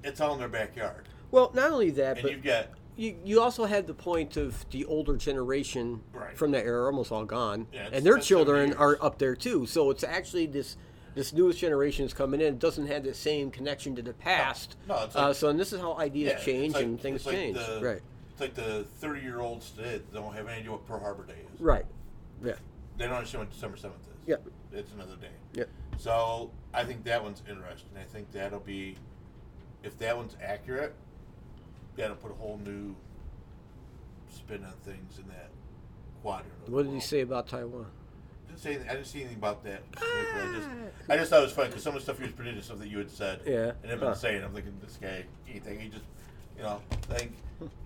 [0.03, 3.41] It's all in their backyard, Well, not only that, and but you've got you, you
[3.41, 6.37] also had the point of the older generation Right.
[6.37, 9.67] from that era almost all gone, Yeah, and their children are up there too.
[9.67, 10.77] So it's actually this
[11.15, 14.77] this newest generation is coming in doesn't have the same connection to the past.
[14.89, 17.27] No, it's uh, like- so and this is how ideas yeah, change like- and things
[17.27, 17.57] like change.
[17.57, 18.01] the- right,
[18.33, 21.61] It's like the thirty-year-olds today don't have any idea what Pearl Harbor Day is.
[21.61, 21.87] right,
[22.45, 22.55] yeah,
[22.97, 24.07] They don't understand what December seventh is.
[24.27, 24.37] Yeah.
[24.73, 25.29] it's another day.
[25.55, 25.65] yeah.
[25.99, 27.91] So I think that one's interesting.
[27.99, 28.97] I think that'll be,
[29.83, 30.95] if that one's accurate,
[31.97, 32.95] that'll put a whole new
[34.31, 35.51] spin on things in that
[36.23, 36.69] quadrant.
[36.69, 37.87] What did he say about Taiwan?
[38.63, 39.83] Didn't say I didn't see anything about that.
[39.97, 40.41] specifically.
[40.41, 40.69] I just,
[41.11, 42.79] I just thought it was funny because some of the stuff he was predicting, stuff
[42.79, 43.73] that you had said, Yeah.
[43.83, 44.07] and I've Huh.
[44.07, 44.45] been saying.
[44.45, 46.05] I'm thinking this guy, anything he just,
[46.57, 47.33] you know, think,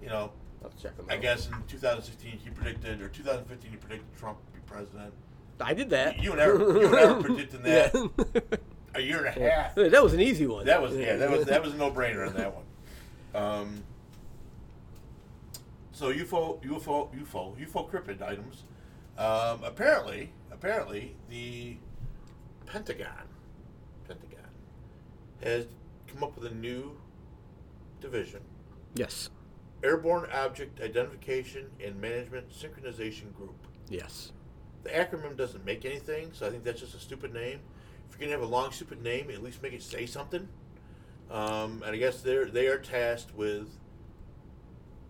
[0.02, 0.32] you know,
[0.64, 1.20] I'll check him I out.
[1.22, 5.12] guess in 2016 he predicted, or 2015 he predicted Trump would be president.
[5.60, 6.20] I did that.
[6.22, 7.94] You never, you never predicting that
[8.94, 9.74] a year and a half.
[9.76, 10.66] That was an easy one.
[10.66, 12.64] That was yeah, that was that was a no brainer on that one.
[13.42, 13.82] Um,
[15.92, 18.64] so UFO UFO UFO UFO cryptid items.
[19.16, 21.76] Um, apparently, apparently the
[22.66, 23.28] Pentagon,
[24.08, 24.50] Pentagon,
[25.42, 25.66] has
[26.08, 26.98] come up with a new
[28.00, 28.40] division:
[28.94, 29.30] yes,
[29.82, 33.66] Airborne Object Identification and Management Synchronization Group.
[33.88, 34.32] yes.
[34.82, 37.60] The acronym doesn't make anything, so I think that's just a stupid name.
[38.10, 40.46] If you're gonna have a long, stupid name, at least make it say something.
[41.30, 43.68] Um, and I guess they're they are tasked with.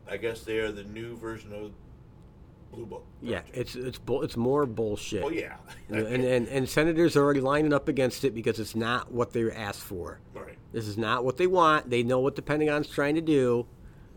[0.08, 1.72] I guess they are the new version of
[2.72, 3.04] Blue Book.
[3.22, 5.22] Yeah, it's it's bull, it's more bullshit.
[5.22, 5.56] Well, yeah.
[5.88, 9.50] and, and and senators are already lining up against it because it's not what they
[9.50, 10.20] asked for.
[10.34, 10.56] right.
[10.72, 11.88] This is not what they want.
[11.90, 13.66] They know what the Pentagon's trying to do.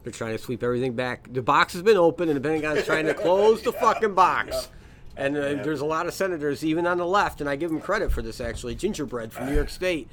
[0.03, 1.31] They're trying to sweep everything back.
[1.31, 4.69] The box has been open, and the Pentagon's trying to close the fucking box.
[5.15, 7.81] And uh, there's a lot of senators, even on the left, and I give them
[7.81, 8.39] credit for this.
[8.39, 10.07] Actually, Gillibrand from New York State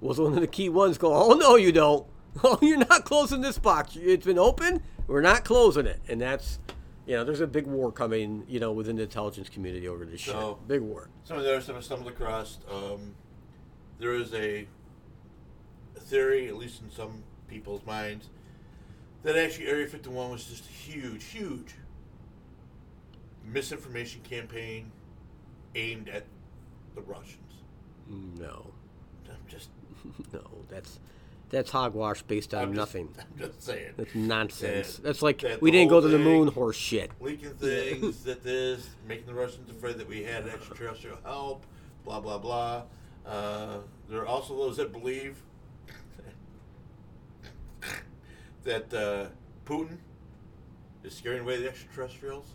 [0.00, 0.96] was one of the key ones.
[0.98, 2.06] Go, oh no, you don't.
[2.42, 3.94] Oh, you're not closing this box.
[3.94, 4.82] It's been open.
[5.06, 6.58] We're not closing it, and that's.
[7.06, 10.22] You know, there's a big war coming, you know, within the intelligence community over this
[10.22, 10.68] So- shit.
[10.68, 11.08] Big war.
[11.24, 12.58] Some of the other stuff I stumbled across.
[12.70, 13.14] Um,
[13.98, 14.66] there is a,
[15.96, 18.28] a theory, at least in some people's minds,
[19.24, 21.74] that actually Area 51 was just a huge, huge
[23.44, 24.90] misinformation campaign
[25.74, 26.24] aimed at
[26.94, 27.38] the Russians.
[28.08, 28.66] No,
[29.28, 29.70] I'm just,
[30.32, 30.98] no, that's
[31.52, 33.14] that's hogwash based on I'm just- nothing.
[33.20, 33.92] I'm just saying.
[33.96, 34.96] That's nonsense.
[34.96, 37.12] That- That's like that we the didn't go whole to the thing- moon horse shit.
[37.20, 41.64] leaking things that this, making the Russians afraid that we had extraterrestrial help,
[42.04, 42.82] blah blah blah.
[43.24, 45.40] Uh, there are also those that believe
[48.64, 49.26] that uh,
[49.66, 49.98] Putin
[51.04, 52.46] is scaring away the extraterrestrials.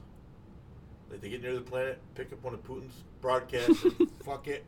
[1.10, 4.66] That they get near the planet, pick up one of Putin's broadcasts, and fuck it,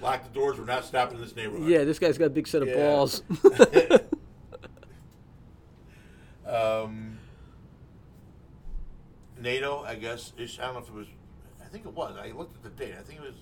[0.00, 0.58] lock the doors.
[0.58, 1.68] We're not stopping in this neighborhood.
[1.68, 2.76] Yeah, this guy's got a big set of Yeah.
[2.76, 3.22] balls.
[6.46, 7.18] Um,
[9.40, 11.06] NATO, I guess, I don't know if it was,
[11.62, 12.14] I think it was.
[12.20, 12.94] I looked at the date.
[12.98, 13.36] I think it was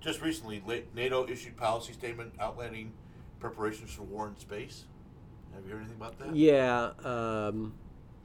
[0.00, 0.62] just recently.
[0.94, 2.92] NATO issued policy statement outlining
[3.40, 4.84] preparations for war in space.
[5.54, 6.34] Have you heard anything about that?
[6.36, 6.90] yeah.
[7.04, 7.72] Um,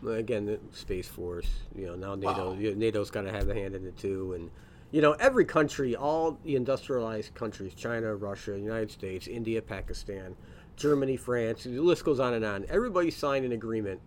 [0.05, 1.47] again, the Space Force.
[1.75, 2.51] You know, now NATO.
[2.53, 2.73] Wow.
[2.75, 4.49] NATO's got to have a hand in it too, and
[4.91, 10.35] you know, every country, all the industrialized countries, China, Russia, United States, India, Pakistan,
[10.75, 12.65] Germany, France, the list goes on and on.
[12.69, 13.99] Everybody signed an agreement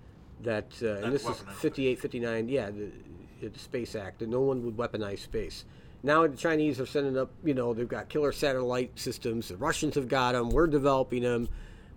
[0.42, 4.40] that, uh, and this is weaponize 58, 59, yeah, the, the Space Act, that no
[4.40, 5.64] one would weaponize space.
[6.02, 9.48] Now the Chinese are sending up, you know, they've got killer satellite systems.
[9.48, 10.48] The Russians have got them.
[10.48, 11.48] We're developing them.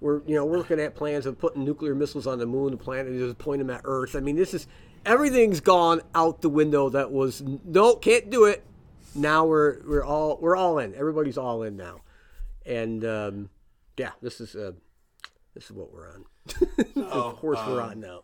[0.01, 2.71] We're, you know, we're looking at plans of putting nuclear missiles on the moon.
[2.71, 4.17] The planet is point them at Earth.
[4.17, 4.67] I mean, this is
[5.05, 6.89] everything's gone out the window.
[6.89, 8.65] That was no, can't do it.
[9.15, 10.95] Now we're we're all we're all in.
[10.95, 12.01] Everybody's all in now,
[12.65, 13.49] and um,
[13.97, 14.71] yeah, this is uh,
[15.53, 16.25] this is what we're on.
[17.11, 18.23] of course, we're um, on now.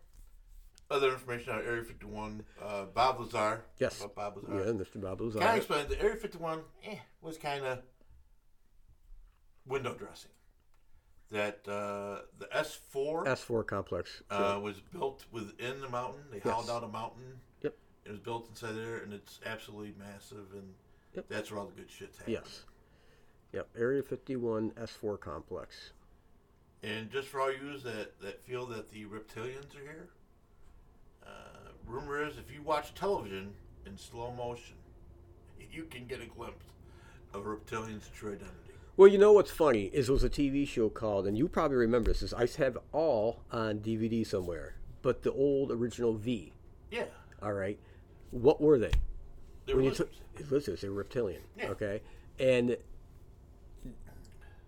[0.92, 2.44] Other information on Area 51.
[2.60, 3.64] Uh, Bob Lazar.
[3.78, 4.04] Yes.
[4.04, 5.00] About Bob Yeah, Mr.
[5.00, 5.58] Babu's Kind of on.
[5.58, 7.80] explained that Area 51 eh, was kind of
[9.68, 10.32] window dressing.
[11.30, 14.24] That uh, the S4 S4 complex.
[14.32, 16.24] uh, was built within the mountain.
[16.32, 17.40] They hauled out a mountain.
[18.10, 20.74] It was built inside there, and it's absolutely massive, and
[21.14, 21.26] Yep.
[21.30, 22.40] that's where all the good shit's happening.
[22.44, 22.66] Yes.
[23.54, 23.70] Yep.
[23.78, 25.92] Area 51 S4 complex.
[26.82, 30.10] And just for all you that, that feel that the reptilians are here,
[31.24, 33.54] uh, rumor is if you watch television
[33.86, 34.76] in slow motion,
[35.72, 36.66] you can get a glimpse
[37.36, 38.74] of a reptilian's true identity.
[38.98, 41.78] Well, you know what's funny is it was a TV show called, and you probably
[41.78, 42.24] remember this.
[42.24, 46.54] Is I have all on DVD somewhere, but the old original V.
[46.90, 47.06] Yeah.
[47.42, 47.80] All right,
[48.32, 48.92] what were they?
[49.66, 50.18] They were lizards.
[50.38, 51.42] took lizards, they were reptilian.
[51.58, 51.70] Yeah.
[51.70, 52.02] Okay,
[52.40, 52.78] and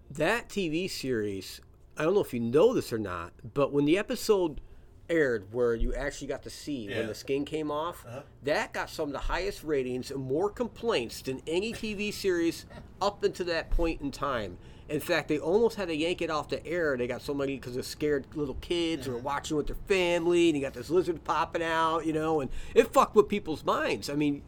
[0.09, 1.61] that TV series,
[1.97, 4.61] I don't know if you know this or not, but when the episode
[5.09, 6.99] aired where you actually got to see Yeah.
[6.99, 8.21] when the skin came off, uh-huh.
[8.43, 12.65] that got some of the highest ratings and more complaints than any TV series
[13.01, 14.57] up until that point in time.
[14.91, 16.97] In fact, they almost had to yank it off the air.
[16.97, 20.49] They got so many because of scared little kids who were watching with their family,
[20.49, 24.09] and you got this lizard popping out, you know, and it fucked with people's minds.
[24.09, 24.41] I mean,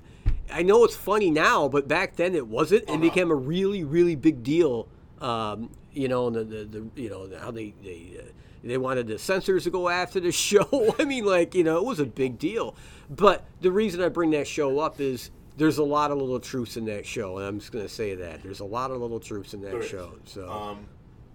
[0.51, 2.89] I know it's funny now, but back then it wasn't.
[2.89, 4.87] It became a really, really big deal.
[5.21, 8.23] Um, you know, and the, the, the you know how they they uh,
[8.63, 10.95] they wanted the censors to go after the show.
[10.99, 12.75] I mean, like you know, it was a big deal.
[13.09, 16.77] But the reason I bring that show up is there's a lot of little truths
[16.77, 19.53] in that show, and I'm just gonna say that there's a lot of little truths
[19.53, 19.89] in that There is.
[19.89, 20.13] show.
[20.25, 20.85] So Um,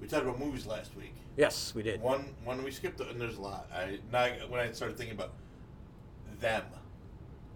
[0.00, 1.14] we talked about movies last week.
[1.36, 2.00] yes, we did.
[2.00, 3.68] One one we skipped, and there's a lot.
[3.72, 5.32] I now when I started thinking about
[6.40, 6.62] them.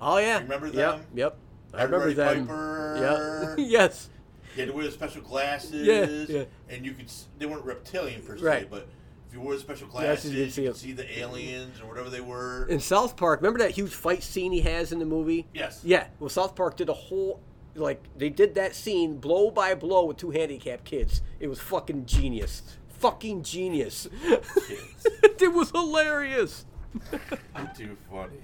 [0.01, 1.05] Oh yeah, Remember them?
[1.15, 1.37] Yep,
[1.75, 2.47] I remember them.
[2.47, 3.55] Piper.
[3.59, 4.09] Yeah, yes.
[4.57, 5.87] You had to wear the special glasses.
[5.87, 6.45] Yeah, yeah.
[6.69, 8.71] And you could they weren't reptilian per se, Right.
[8.71, 8.87] but
[9.33, 11.89] if you wore the special glasses, you you, could see could see the aliens or
[11.89, 12.67] whatever they were.
[12.67, 15.47] In South Park, remember that huge fight scene he has in the movie?
[15.55, 15.81] Yes.
[15.83, 16.09] Yeah.
[16.21, 17.41] Well, South Park did a whole
[17.75, 21.23] like they did that scene blow by blow with two handicapped kids.
[21.41, 22.63] It was fucking genius.
[22.99, 24.07] Fucking genius.
[24.23, 26.67] it was hilarious.
[27.75, 28.37] Too funny.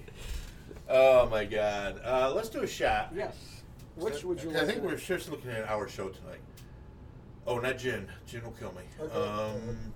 [0.88, 2.00] Oh my god.
[2.02, 3.12] Uh, let's do a shot.
[3.14, 3.36] Yes.
[3.96, 4.66] Which would you I like?
[4.66, 6.40] think we're just looking at our show tonight.
[7.46, 8.08] Oh, not gin.
[8.26, 8.82] Gin will kill me.
[8.98, 9.14] Okay.
[9.14, 9.92] Um,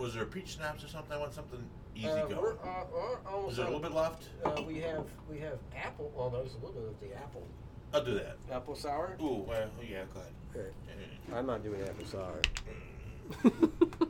[0.00, 1.12] was there a peach schnapps or something?
[1.12, 1.62] I want something
[1.94, 2.40] easy Uh, going.
[2.40, 4.24] we're, uh, we're almost Is there a little bit left?
[4.44, 6.10] Uh, we have we have apple.
[6.16, 7.46] Well, there's a little bit of the apple.
[7.92, 8.38] I'll do that.
[8.50, 9.16] Apple sour.
[9.20, 10.32] Ooh, well, yeah, go ahead.
[10.56, 10.70] Okay.
[11.28, 12.40] Yeah, I'm not doing apple sour.
[13.42, 13.60] that,
[13.98, 14.08] but.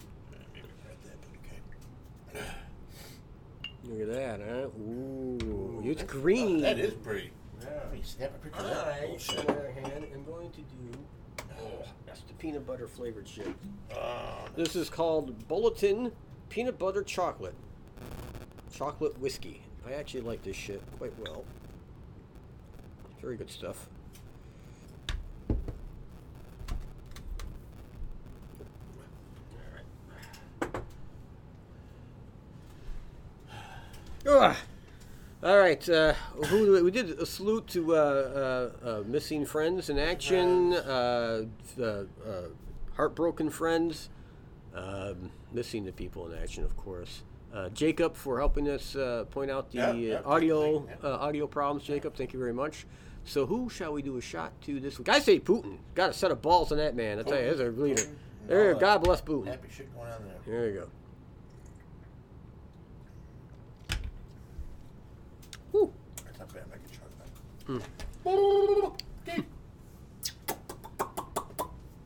[3.84, 4.68] Look at that, huh?
[4.80, 6.58] Ooh, it's green.
[6.58, 7.32] Oh, that is pretty.
[7.60, 7.68] Yeah.
[7.68, 10.98] Let me snap a picture of I, on the other hand, am going to do.
[11.62, 13.54] Oh, that's the peanut butter flavored shit.
[13.94, 16.12] Oh, This is called Bulletin
[16.48, 17.54] Peanut Butter Chocolate.
[18.72, 19.62] Chocolate whiskey.
[19.86, 21.44] I actually like this shit quite well.
[23.20, 23.88] Very good stuff.
[34.26, 34.56] Ugh.
[35.42, 36.12] All right, uh,
[36.48, 41.44] who we, did a salute to uh, uh, uh, missing friends in action, uh,
[41.80, 42.04] uh, uh,
[42.94, 44.10] heartbroken friends,
[44.74, 47.22] um, missing the people in action, of course.
[47.54, 51.46] Uh, Jacob for helping us uh, point out the Yeah, yeah, uh, audio uh, audio
[51.46, 51.84] problems.
[51.84, 52.86] Jacob, thank you very much.
[53.24, 55.08] So who shall we do a shot to this week?
[55.08, 55.78] I say Putin.
[55.94, 57.18] Got a set of balls on that man.
[57.18, 58.02] I tell you, there's a leader.
[58.02, 58.14] Putin.
[58.46, 59.46] There, God bless Putin.
[59.46, 60.36] happy shit going on there.
[60.46, 60.88] There you go.
[65.72, 65.92] Whew.
[66.24, 66.64] That's not bad.
[66.72, 67.82] I can try that.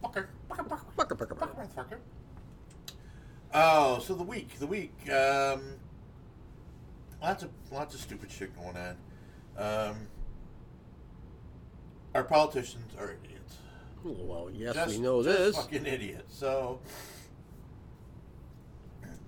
[0.03, 0.27] Fucker.
[0.97, 1.99] Fucker, fucker, fucker.
[3.53, 5.77] Oh, so the week, the week, um,
[7.23, 8.97] lots of lots of stupid shit going on.
[9.57, 10.09] Um,
[12.15, 13.59] our politicians are idiots.
[14.03, 15.57] Well, yes, just, we know just this.
[15.57, 16.37] Fucking idiots.
[16.37, 16.81] So,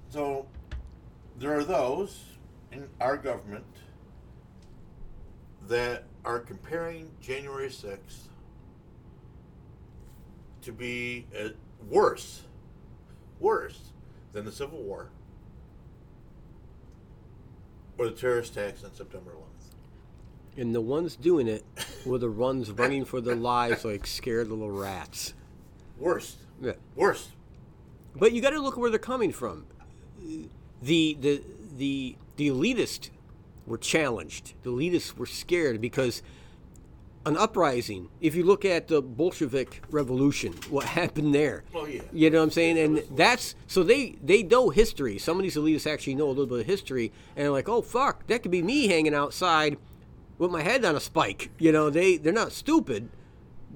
[0.08, 0.46] so
[1.38, 2.24] there are those
[2.72, 3.64] in our government
[5.68, 8.28] that are comparing January sixth
[10.62, 11.48] to be uh,
[11.88, 12.42] worse,
[13.40, 13.90] worse
[14.32, 15.10] than the Civil War
[17.98, 20.60] or the terrorist attacks on September 11th.
[20.60, 21.64] And the ones doing it
[22.04, 25.34] were the ones running for their lives like scared little rats.
[25.98, 26.72] Worst, Yeah.
[26.94, 27.30] worst.
[28.14, 29.66] But you got to look where they're coming from.
[30.82, 31.42] The the
[31.76, 33.10] the the elitists
[33.66, 34.54] were challenged.
[34.62, 36.22] The elitists were scared because
[37.26, 38.08] an uprising.
[38.20, 41.64] If you look at the Bolshevik Revolution, what happened there?
[41.72, 42.02] Well, yeah.
[42.12, 42.78] You know what I'm saying?
[42.78, 45.18] And that's so they they know history.
[45.18, 47.82] Some of these elitists actually know a little bit of history, and they're like, oh
[47.82, 49.76] fuck, that could be me hanging outside
[50.38, 51.50] with my head on a spike.
[51.58, 53.10] You know, they they're not stupid.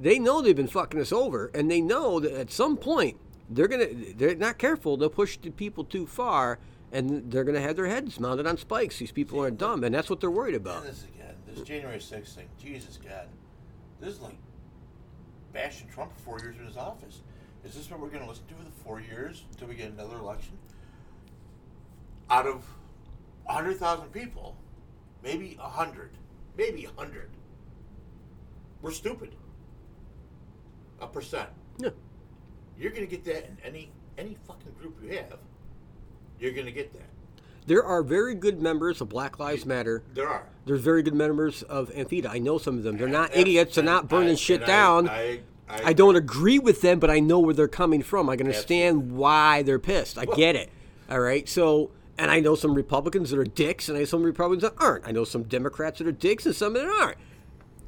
[0.01, 3.19] They know they've been fucking us over, and they know that at some point
[3.51, 4.97] they're gonna they're not careful.
[4.97, 6.61] They'll push the people too far,
[6.93, 8.99] and they're gonna have their heads mounted on spikes.
[8.99, 10.85] These people aren't dumb, and that's what they're worried about.
[10.85, 13.29] This again, this January 6th thing, Jesus God.
[14.01, 14.39] This is like
[15.53, 17.21] bashing Trump for four years in his office.
[17.65, 19.91] Is this what we're going to listen to for the four years until we get
[19.93, 20.57] another election?
[22.31, 22.65] Out of
[23.45, 24.57] 100,000 people,
[25.23, 26.11] maybe 100,
[26.57, 27.29] maybe 100,
[28.81, 29.35] we're stupid.
[31.01, 31.49] A percent.
[31.79, 31.91] Yeah.
[32.79, 35.39] You're going to get that in any any fucking group you have.
[36.41, 37.03] You're going to get that.
[37.67, 40.03] There are very good members of Black Lives Matter.
[40.15, 40.47] There are.
[40.65, 42.27] There's very good members of Antifa.
[42.29, 42.97] I know some of them.
[42.97, 43.75] They're not idiots.
[43.75, 45.09] They're not burning I- shit and I- down.
[45.09, 48.29] I, I I, don't agree with them, but I know where they're coming from.
[48.29, 50.19] I can understand why they're pissed.
[50.19, 50.69] I get it.
[51.09, 51.49] All right.
[51.49, 54.75] So, and I know some Republicans that are dicks, and I know some Republicans that
[54.83, 55.07] aren't.
[55.07, 57.19] I know some Democrats that are dicks, and some that aren't.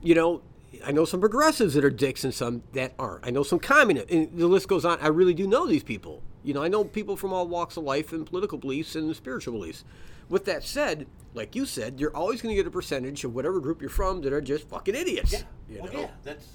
[0.00, 0.42] You know,
[0.86, 3.26] I know some progressives that are dicks, and some that aren't.
[3.26, 5.00] I know some communists, and the list goes on.
[5.00, 6.22] I really do know these people.
[6.42, 9.54] You know, I know people from all walks of life and political beliefs and spiritual
[9.54, 9.84] beliefs.
[10.28, 13.60] With that said, like you said, you're always going to get a percentage of whatever
[13.60, 15.32] group you're from that are just fucking idiots.
[15.32, 15.42] Yeah.
[15.68, 16.00] You well, know?
[16.00, 16.46] yeah, that's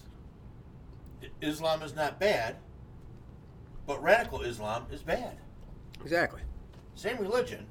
[1.41, 2.57] Islam is not bad,
[3.85, 5.37] but radical Islam is bad.
[6.01, 6.41] Exactly.
[6.95, 7.65] Same religion,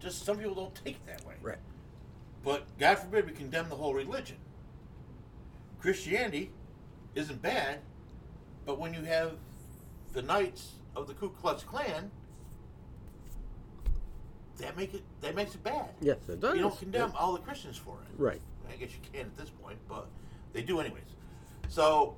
[0.00, 1.34] just some people don't take it that way.
[1.42, 1.58] Right.
[2.44, 4.36] But God forbid we condemn the whole religion.
[5.80, 6.50] Christianity
[7.14, 7.80] isn't bad,
[8.64, 9.32] but when you have
[10.12, 12.10] the knights of the Ku Klux Klan,
[14.58, 15.90] that make it that makes it bad.
[16.00, 16.56] Yes, it does.
[16.56, 18.20] You don't condemn all the Christians for it.
[18.20, 18.40] Right.
[18.68, 20.06] I guess you can at this point, but
[20.52, 21.02] they do anyways.
[21.68, 22.16] So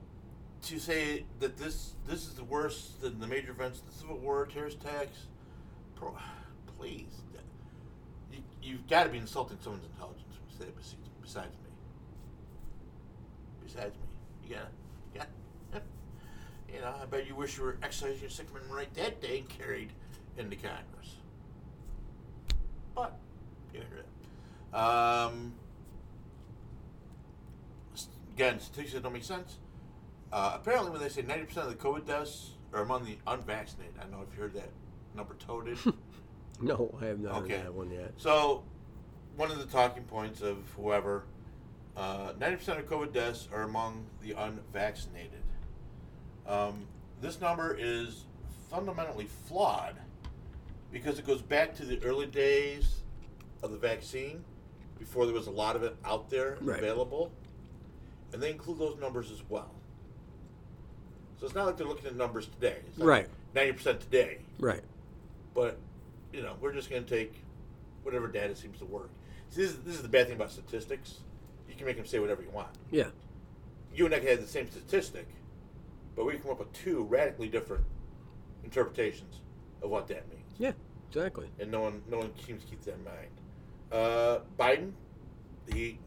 [0.62, 4.46] to say that this this is the worst than the major events, the Civil War,
[4.46, 5.26] terrorist attacks,
[5.94, 6.16] pro,
[6.78, 7.22] please,
[8.32, 10.24] you, you've got to be insulting someone's intelligence
[11.22, 11.70] besides, me.
[13.62, 14.68] Besides me, you gotta,
[15.14, 15.24] yeah.
[16.72, 19.48] You know, I bet you wish you were exercising your Sigmund right that day and
[19.48, 19.90] carried
[20.38, 21.16] into Congress.
[22.94, 23.16] But,
[23.74, 23.80] you
[24.72, 25.52] know, um,
[28.34, 29.56] again, statistics that don't make sense.
[30.32, 34.02] Uh, apparently, when they say 90% of the COVID deaths are among the unvaccinated, I
[34.02, 34.70] don't know if you heard that
[35.14, 35.78] number toted.
[36.62, 37.54] No, I have not Okay.
[37.56, 38.12] heard that one yet.
[38.18, 38.62] so,
[39.34, 41.24] one of the talking points of whoever,
[41.96, 45.39] uh, 90% of COVID deaths are among the unvaccinated.
[46.46, 46.86] Um,
[47.20, 48.24] this number is
[48.70, 49.96] fundamentally flawed
[50.92, 52.96] because it goes back to the early days
[53.62, 54.42] of the vaccine
[54.98, 56.78] before there was a lot of it out there Right.
[56.78, 57.30] available.
[58.32, 59.70] And they include those numbers as well.
[61.38, 62.78] So it's not like they're looking at numbers today.
[62.88, 63.28] It's not Right.
[63.54, 64.82] Ninety percent today, Right.
[65.54, 65.78] but
[66.32, 67.34] you know we're just going to take
[68.04, 69.10] whatever data seems to work.
[69.48, 71.20] See, this is, this is the bad thing about statistics.
[71.68, 72.68] You can make them say whatever you want.
[72.90, 73.08] Yeah.
[73.92, 75.26] You and I can have the same statistic,
[76.16, 77.84] but we can come up with two radically different
[78.64, 79.40] interpretations
[79.82, 80.72] of what that means, Yeah.
[81.08, 81.48] Exactly.
[81.58, 83.30] and no one no one seems to keep that in mind.
[83.90, 84.92] Uh, Biden,
[85.74, 85.98] he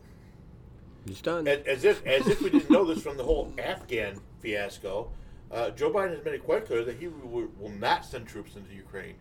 [1.06, 1.46] He's done.
[1.48, 5.12] as, as if as if we didn't know this from the whole Afghan fiasco,
[5.52, 8.56] uh, Joe Biden has made it quite clear that he will, will not send troops
[8.56, 9.16] into Ukraine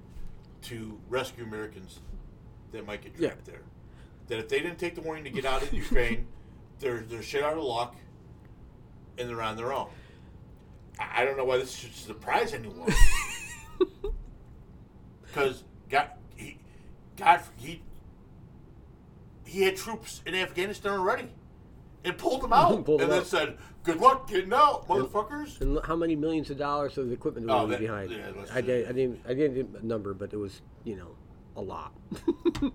[0.63, 1.99] to rescue Americans
[2.71, 3.63] that might get trapped there.
[4.29, 6.29] That if they didn't take the warning to get out of Ukraine,
[6.79, 7.97] they're they're shit out of luck,
[9.19, 9.89] and they're on their own.
[10.99, 12.93] I, don't know why this should surprise anyone.
[15.23, 16.59] Because God, he,
[17.17, 17.81] God, he,
[19.47, 21.29] he had troops in Afghanistan already,
[22.05, 23.27] and pulled them out, Pulled and them then out.
[23.27, 27.47] said, "Good luck getting out, motherfuckers." and look how many millions of dollars of equipment
[27.47, 28.11] were Oh, that- behind?
[28.11, 29.21] yeah, I, did, I didn't.
[29.27, 31.17] I didn't get a number, but it was you know
[31.57, 31.93] a lot.
[32.63, 32.71] a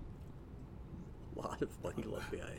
[1.36, 2.58] lot of money left behind.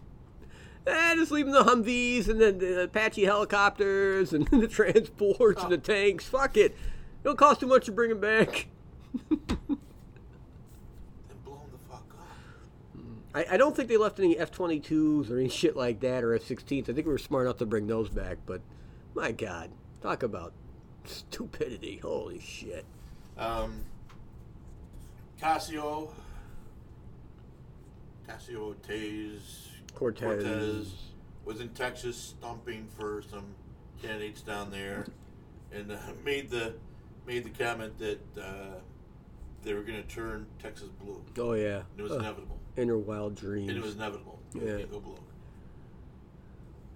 [0.88, 5.78] Eh, just leaving the Humvees and then the Apache helicopters and the transports and the
[5.78, 6.26] tanks.
[6.26, 6.72] Fuck it.
[6.72, 8.68] It don't cost too much to bring them back.
[9.30, 9.40] Then
[11.44, 12.28] blow 'em the fuck up.
[13.34, 16.34] I, I don't think they left any F 22s or any shit like that or
[16.34, 16.90] F 16s.
[16.90, 18.62] I think we were smart enough to bring those back, but
[19.14, 19.72] my God,
[20.02, 20.54] talk about
[21.06, 21.98] stupidity.
[21.98, 22.86] Holy shit.
[23.38, 23.84] Um,
[25.42, 26.10] Casio,
[28.28, 30.94] Casio Ortiz Cortez.
[31.46, 33.46] was in Texas stumping for some
[34.02, 35.06] candidates down there,
[35.72, 36.74] and uh, made the
[37.28, 38.76] made the comment that uh,
[39.64, 41.22] they were going to turn Texas blue.
[41.38, 41.82] Oh, yeah.
[41.98, 42.58] It was Ugh, inevitable.
[42.78, 43.70] inner wild dreams.
[43.70, 44.40] And it was inevitable.
[44.56, 44.82] Yeah.
[44.90, 45.16] go blue.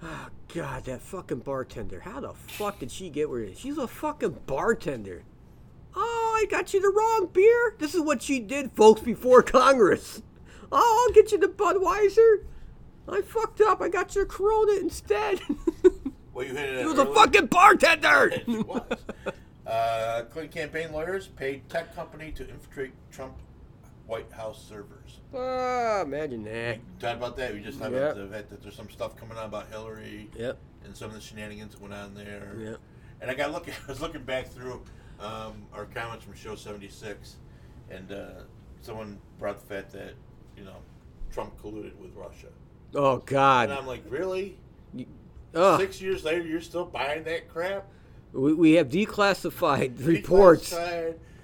[0.01, 1.99] Oh, God, that fucking bartender.
[1.99, 5.23] How the fuck did she get where she's a fucking bartender?
[5.95, 7.75] Oh, I got you the wrong beer.
[7.77, 10.21] This is what she did, folks, before Congress.
[10.71, 12.43] Oh, I'll get you the Budweiser.
[13.07, 13.81] I fucked up.
[13.81, 15.39] I got your Corona instead.
[16.33, 16.79] Well, you hit it.
[16.79, 18.31] he was a fucking bartender.
[18.43, 18.81] She was.
[19.67, 23.35] Uh, Clinton campaign lawyers paid tech company to infiltrate Trump
[24.07, 25.19] White House servers.
[25.31, 26.79] Ah, imagine that.
[26.99, 27.53] Talked about that.
[27.53, 27.99] We just talked Yeah.
[28.09, 30.57] about the fact that there's some stuff coming out about Hillary Yep.
[30.85, 32.55] and some of the shenanigans that went on there.
[32.57, 32.77] Yep.
[33.21, 33.75] And I got looking.
[33.87, 34.81] I was looking back through
[35.19, 37.35] um, our comments from show 76,
[37.91, 38.25] and uh,
[38.81, 40.13] someone brought the fact that
[40.57, 40.77] you know
[41.31, 42.47] Trump colluded with Russia,
[42.95, 43.69] Oh God.
[43.69, 44.57] and I'm like, really?
[45.55, 45.79] Ugh.
[45.79, 47.87] Six years later, you're still buying that crap?
[48.31, 50.73] We, we have declassified reports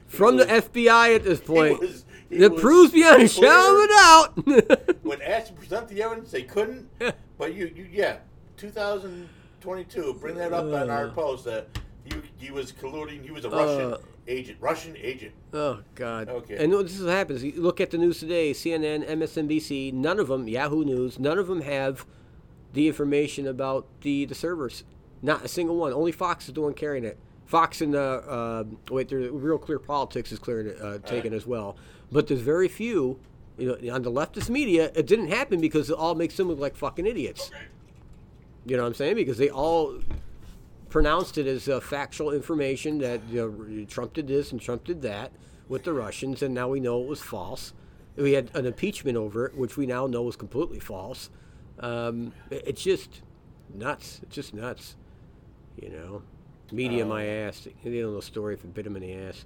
[0.08, 4.64] from He the FBI at this point was- that proves beyond a shadow of a
[4.68, 5.04] doubt.
[5.04, 6.88] when asked to present the evidence, they couldn't.
[7.40, 8.18] But you, you, yeah,
[8.58, 9.30] 2000,
[9.62, 10.18] 22.
[10.20, 11.12] Bring that up on our Uh.
[11.12, 11.68] post that
[12.04, 13.24] he, he was colluding.
[13.24, 13.98] He was a Russian Uh.
[14.30, 14.58] Agent.
[14.62, 15.34] Russian agent.
[15.54, 16.30] Oh God.
[16.30, 16.64] Okay.
[16.64, 17.44] And this is what happens.
[17.44, 19.94] You look at the news today: CNN, MSNBC.
[19.94, 21.20] None of them, Yahoo News.
[21.20, 22.06] None of them have
[22.74, 24.84] the information about the the servers.
[25.22, 25.92] Not a single one.
[25.92, 27.18] Only Fox is the one carrying it.
[27.46, 31.48] Fox and uh, uh, wait, the Real Clear Politics is clearing it, uh, taken as
[31.48, 31.76] well.
[32.12, 33.20] But there's very few.
[33.58, 36.60] You know, on the leftist media, it didn't happen because it all makes them look
[36.60, 37.52] like fucking idiots.
[38.66, 39.16] You know what I'm saying?
[39.16, 40.00] Because they all
[40.90, 43.22] pronounced it as uh, factual information that
[43.88, 45.32] Trump did this and Trump did that
[45.68, 47.74] with the Russians, and now we know it was false.
[48.16, 51.30] We had an impeachment over it, which we now know was completely false.
[51.80, 53.22] Um, it- it's just
[53.74, 54.20] nuts.
[54.24, 54.96] It's just nuts.
[55.80, 56.24] You know,
[56.72, 57.62] media my ass.
[57.84, 59.46] They don't know the story if it bit him in the ass.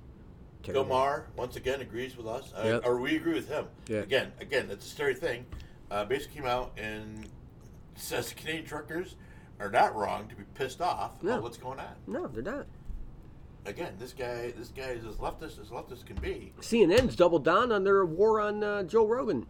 [0.64, 0.86] Terrible.
[0.86, 2.82] Maher once again agrees with us, uh, Yep.
[2.86, 3.66] or we agree with him.
[3.88, 4.00] Yeah.
[4.00, 5.46] Again, again, that's a scary thing.
[5.91, 7.28] Uh, basically came out and
[7.96, 9.16] says Canadian truckers
[9.64, 11.32] are not wrong to be pissed off No.
[11.32, 11.95] about what's going on.
[12.05, 12.66] No, they're not.
[13.66, 16.51] Again, this guy, this guy is as leftist as leftist can be.
[16.59, 19.45] CNN's doubled down on their war on uh, Joe Rogan.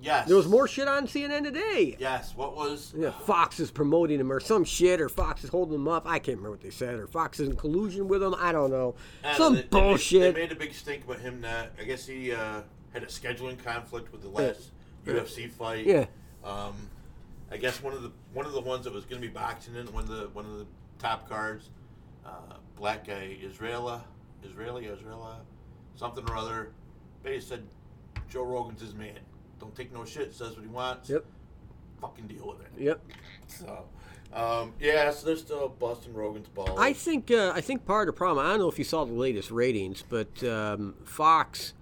[0.00, 0.26] Yes.
[0.26, 1.96] There was more shit on CNN today.
[1.98, 2.34] Yes.
[2.36, 2.92] What was?
[2.96, 6.06] Yeah, Fox is promoting him or some shit, or Fox is holding him up.
[6.06, 8.34] I can't remember what they said, or Fox is in collusion with him.
[8.36, 8.94] I don't know.
[9.36, 10.34] Some they- they made- bullshit.
[10.34, 11.40] They made, a big stink about him.
[11.42, 14.70] That I guess he uh, had a scheduling conflict with the last
[15.06, 15.14] Yeah.
[15.14, 15.86] UFC fight.
[15.86, 16.06] Yeah.
[16.44, 16.74] Um,
[17.52, 19.76] I guess one of the one of the ones that was going to be boxing
[19.76, 20.66] in one of the one of the
[20.98, 21.68] top cards,
[22.24, 24.02] uh, black guy Israela,
[24.42, 25.40] Israeli, Israela,
[25.94, 26.72] something or other.
[27.22, 27.64] They said
[28.30, 29.18] Joe Rogan's his man.
[29.60, 30.32] Don't take no shit.
[30.34, 31.10] Says what he wants.
[31.10, 31.24] Yep.
[32.00, 32.82] Fucking deal with it.
[32.82, 33.00] Yep.
[33.46, 33.84] So,
[34.32, 35.10] um, yeah.
[35.10, 36.78] So they're still busting Rogan's balls.
[36.78, 38.46] I think uh, I think part of the problem.
[38.46, 41.74] I don't know if you saw the latest ratings, but um, Fox.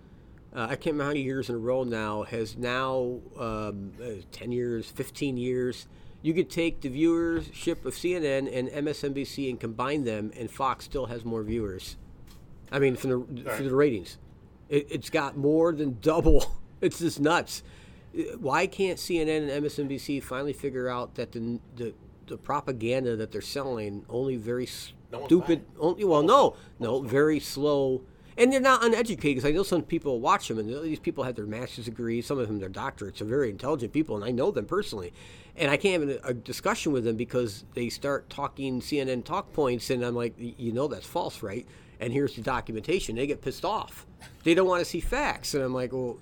[0.54, 4.22] Uh, I can't remember how many years in a row now has now um, uh,
[4.32, 5.86] ten years, fifteen years.
[6.22, 11.06] You could take the viewership of CNN and MSNBC and combine them, and Fox still
[11.06, 11.96] has more viewers.
[12.72, 14.18] I mean, for the for the ratings,
[14.68, 16.56] it, it's got more than double.
[16.82, 17.62] It's just nuts.
[18.18, 21.92] Uh, Why can't CNN and MSNBC finally figure out that the the,
[22.26, 24.66] the propaganda that they're selling only very
[25.12, 25.66] No stupid?
[25.78, 28.00] Only well, no, no, very slow.
[28.40, 31.34] And they're not uneducated because I know some people watch them, and these people have
[31.34, 32.24] their master's degrees.
[32.24, 33.18] Some of them their doctorates.
[33.18, 35.12] They're very intelligent people, and I know them personally.
[35.56, 39.52] And I can't have a, a discussion with them because they start talking CNN talk
[39.52, 41.66] points, and I'm like, you know, that's false, right?
[42.00, 43.16] And here's the documentation.
[43.16, 44.06] They get pissed off.
[44.42, 46.16] They don't want to see facts, and I'm like, well,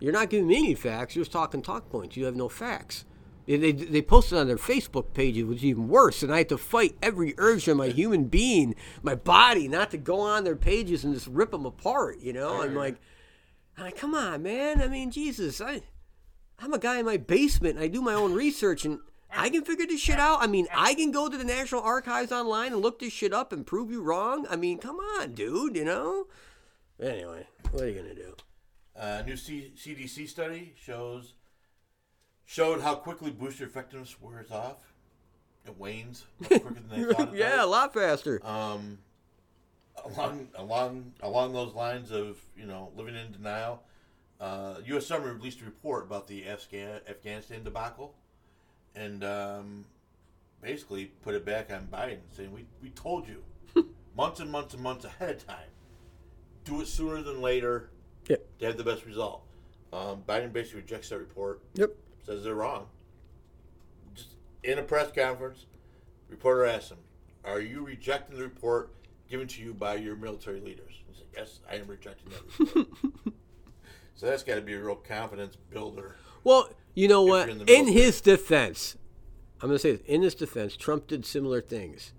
[0.00, 1.14] you're not giving me any facts.
[1.14, 2.16] You're just talking talk points.
[2.16, 3.04] You have no facts.
[3.56, 6.22] They, they, they posted on their Facebook page, which is even worse.
[6.22, 9.98] And I had to fight every urge of my human being, my body, not to
[9.98, 12.20] go on their pages and just rip them apart.
[12.20, 12.96] You know, I'm like,
[13.76, 14.80] I'm like, come on, man.
[14.80, 15.82] I mean, Jesus, I,
[16.58, 17.76] I'm a guy in my basement.
[17.76, 19.00] And I do my own research, and
[19.30, 20.42] I can figure this shit out.
[20.42, 23.52] I mean, I can go to the National Archives online and look this shit up
[23.52, 24.46] and prove you wrong.
[24.48, 25.76] I mean, come on, dude.
[25.76, 26.26] You know.
[27.00, 28.34] Anyway, what are you gonna do?
[28.94, 31.34] A new C- CDC study shows
[32.46, 34.92] showed how quickly booster effectiveness wears off.
[35.66, 37.34] It wanes quicker than they thought.
[37.34, 38.40] It yeah, a lot faster.
[38.44, 38.98] Um,
[40.04, 43.82] along along along those lines of you know living in denial,
[44.40, 45.10] uh, U.S.
[45.10, 48.14] Army released a report about the Afghan Afghanistan debacle,
[48.96, 49.84] and um,
[50.60, 53.44] basically put it back on Biden, saying we we told you
[54.16, 55.70] months and months and months ahead of time,
[56.64, 57.90] do it sooner than later
[58.28, 58.36] Yeah.
[58.58, 59.42] to have the best result.
[59.92, 61.90] Um, Biden basically rejects that report, Yep.
[62.24, 62.86] Says they're wrong.
[64.14, 64.28] Just
[64.62, 65.66] in a press conference,
[66.28, 66.98] reporter asks him,
[67.44, 68.90] "Are you rejecting the report
[69.28, 72.86] given to you by your military leaders?" He said, "Yes, I am rejecting that report."
[74.14, 76.16] so that's got to be a real confidence builder.
[76.44, 77.48] Well, you know what?
[77.48, 78.96] in In, his defense,
[79.60, 80.06] I'm going to say this.
[80.06, 82.12] In his defense, Trump did similar things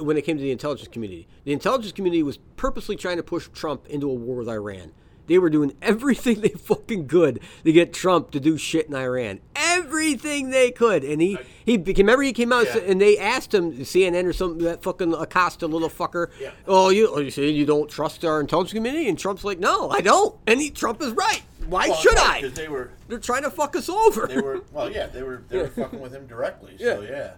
[0.00, 1.28] when it came to the intelligence community.
[1.44, 4.92] The intelligence community was purposely trying to push Trump into a war with Iran.
[5.26, 9.40] They were doing everything they fucking could to get Trump to do shit in Iran.
[9.54, 12.90] Everything they could, and he he remember he came out and Yeah.
[12.92, 16.28] and they asked him CNN or something that fucking Acosta little fucker.
[16.40, 16.50] Yeah.
[16.66, 19.08] Oh, you oh, you saying you don't trust our intelligence community?
[19.08, 20.36] And Trump's like, no, I don't.
[20.46, 21.42] And he, Trump is right.
[21.66, 22.40] Why should I?
[22.42, 24.26] Because they were They're trying to fuck us over.
[24.28, 26.76] they were well, yeah, they were they were fucking with him directly.
[26.78, 27.32] So yeah.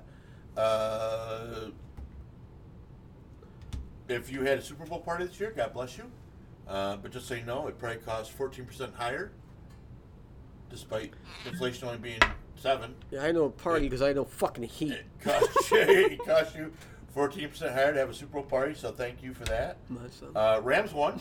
[0.60, 1.70] Uh,
[4.08, 6.04] if you had a Super Bowl party this year, God bless you.
[6.68, 9.32] Uh, but just so you know, it probably costs fourteen percent higher,
[10.70, 11.12] despite
[11.46, 12.20] inflation only being
[12.56, 12.94] seven.
[13.10, 14.92] Yeah, I know a party because I know fucking heat.
[14.92, 16.72] It cost you, it cost you
[17.14, 18.74] fourteen percent higher to have a Super Bowl party.
[18.74, 19.78] So thank you for that.
[20.36, 21.20] Uh, Rams won.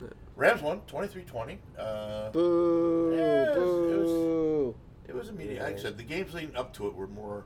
[0.00, 0.08] No.
[0.36, 1.56] Rams won 23-20.
[1.78, 4.74] Uh, boo, yeah, it was- it was- boo.
[5.08, 5.62] It was immediate.
[5.62, 7.44] Like I said, the games leading up to it were more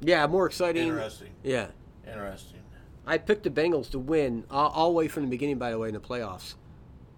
[0.00, 0.88] Yeah, more exciting.
[0.88, 1.30] Interesting.
[1.44, 1.68] Yeah.
[2.06, 2.60] Interesting.
[3.06, 5.78] I picked the Bengals to win all, all the way from the beginning, by the
[5.78, 6.54] way, in the playoffs.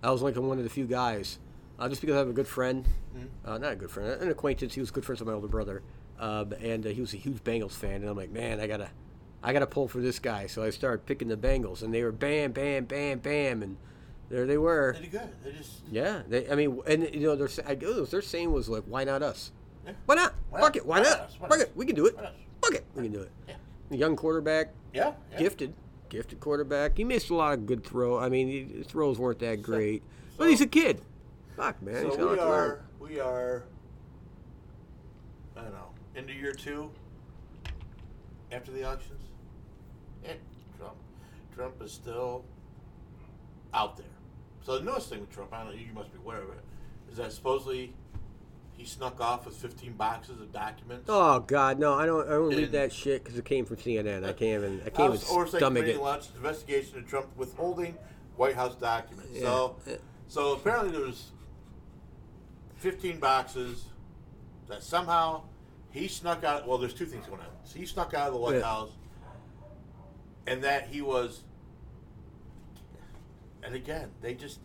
[0.03, 1.39] I was like one of the few guys,
[1.79, 2.87] uh, just because I have a good friend,
[3.17, 3.51] Mm-hmm.
[3.51, 4.75] uh, not a good friend, an acquaintance.
[4.75, 5.83] He was good friends with my older brother,
[6.21, 7.97] um, and uh, he was a huge Bengals fan.
[7.97, 8.91] And I'm like, man, I gotta,
[9.43, 10.47] I gotta pull for this guy.
[10.47, 13.77] So I started picking the Bengals, and they were bam, bam, bam, bam, and
[14.31, 14.93] there they were.
[14.95, 15.31] They did good.
[15.43, 18.85] They just Yeah, they, I mean, and you know, their I their saying was like,
[18.85, 19.51] "Why not us?
[19.85, 19.93] Yeah.
[20.07, 20.35] Why not?
[20.51, 20.77] Why Fuck not?
[20.77, 21.33] it, why, Why not?
[21.49, 22.15] Fuck it, we can do it.
[22.17, 22.39] Why not us?
[22.63, 23.55] Fuck it, we can do it." Yeah.
[23.91, 25.13] Young quarterback, yeah.
[25.33, 25.39] yeah.
[25.39, 25.73] gifted,
[26.09, 26.97] gifted quarterback.
[26.97, 28.19] He missed a lot of good throw.
[28.19, 30.03] I mean, his throws weren't that great,
[30.37, 31.03] but he's a kid.
[31.57, 33.65] Fuck man, he's So a we are we are
[35.57, 36.91] I don't know into year two
[38.53, 39.21] after the elections.
[40.25, 40.35] Yeah,
[40.79, 40.97] Trump.
[41.55, 42.45] Trump is still
[43.75, 44.07] out there.
[44.63, 46.65] So the newest thing with Trump, I don't know, you must be aware of it,
[47.11, 47.95] is that supposedly
[48.79, 51.07] he snuck off with 15 boxes of documents.
[51.09, 51.95] Oh God, no!
[51.95, 52.27] I don't.
[52.29, 54.25] I don't read that shit because it came from CNN.
[54.25, 54.81] I can't even.
[54.87, 56.01] I can't House even Oversight stomach Committee it.
[56.01, 57.97] launched an investigation of Trump withholding
[58.37, 59.41] White House documents.
[59.41, 59.77] So,
[60.29, 61.33] so apparently there was
[62.77, 63.87] 15 boxes
[64.69, 65.43] that somehow
[65.91, 66.69] he snuck out.
[66.69, 67.49] Well, there's two things going on.
[67.65, 68.63] So he snuck out of the White Yeah.
[68.63, 68.93] House,
[70.47, 71.43] and that he was.
[73.65, 74.61] And again, they just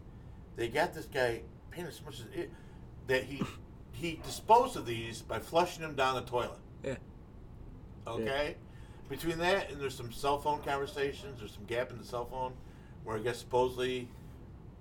[0.55, 1.41] they got this guy
[1.71, 2.51] painted so much as it,
[3.07, 3.41] that he
[3.93, 6.59] he disposed of these by flushing them down the toilet.
[6.83, 6.95] Yeah.
[8.05, 8.55] Okay.
[9.09, 11.39] Between that and there's some cell phone conversations.
[11.39, 12.53] There's some gap in the cell phone
[13.03, 14.09] where I guess supposedly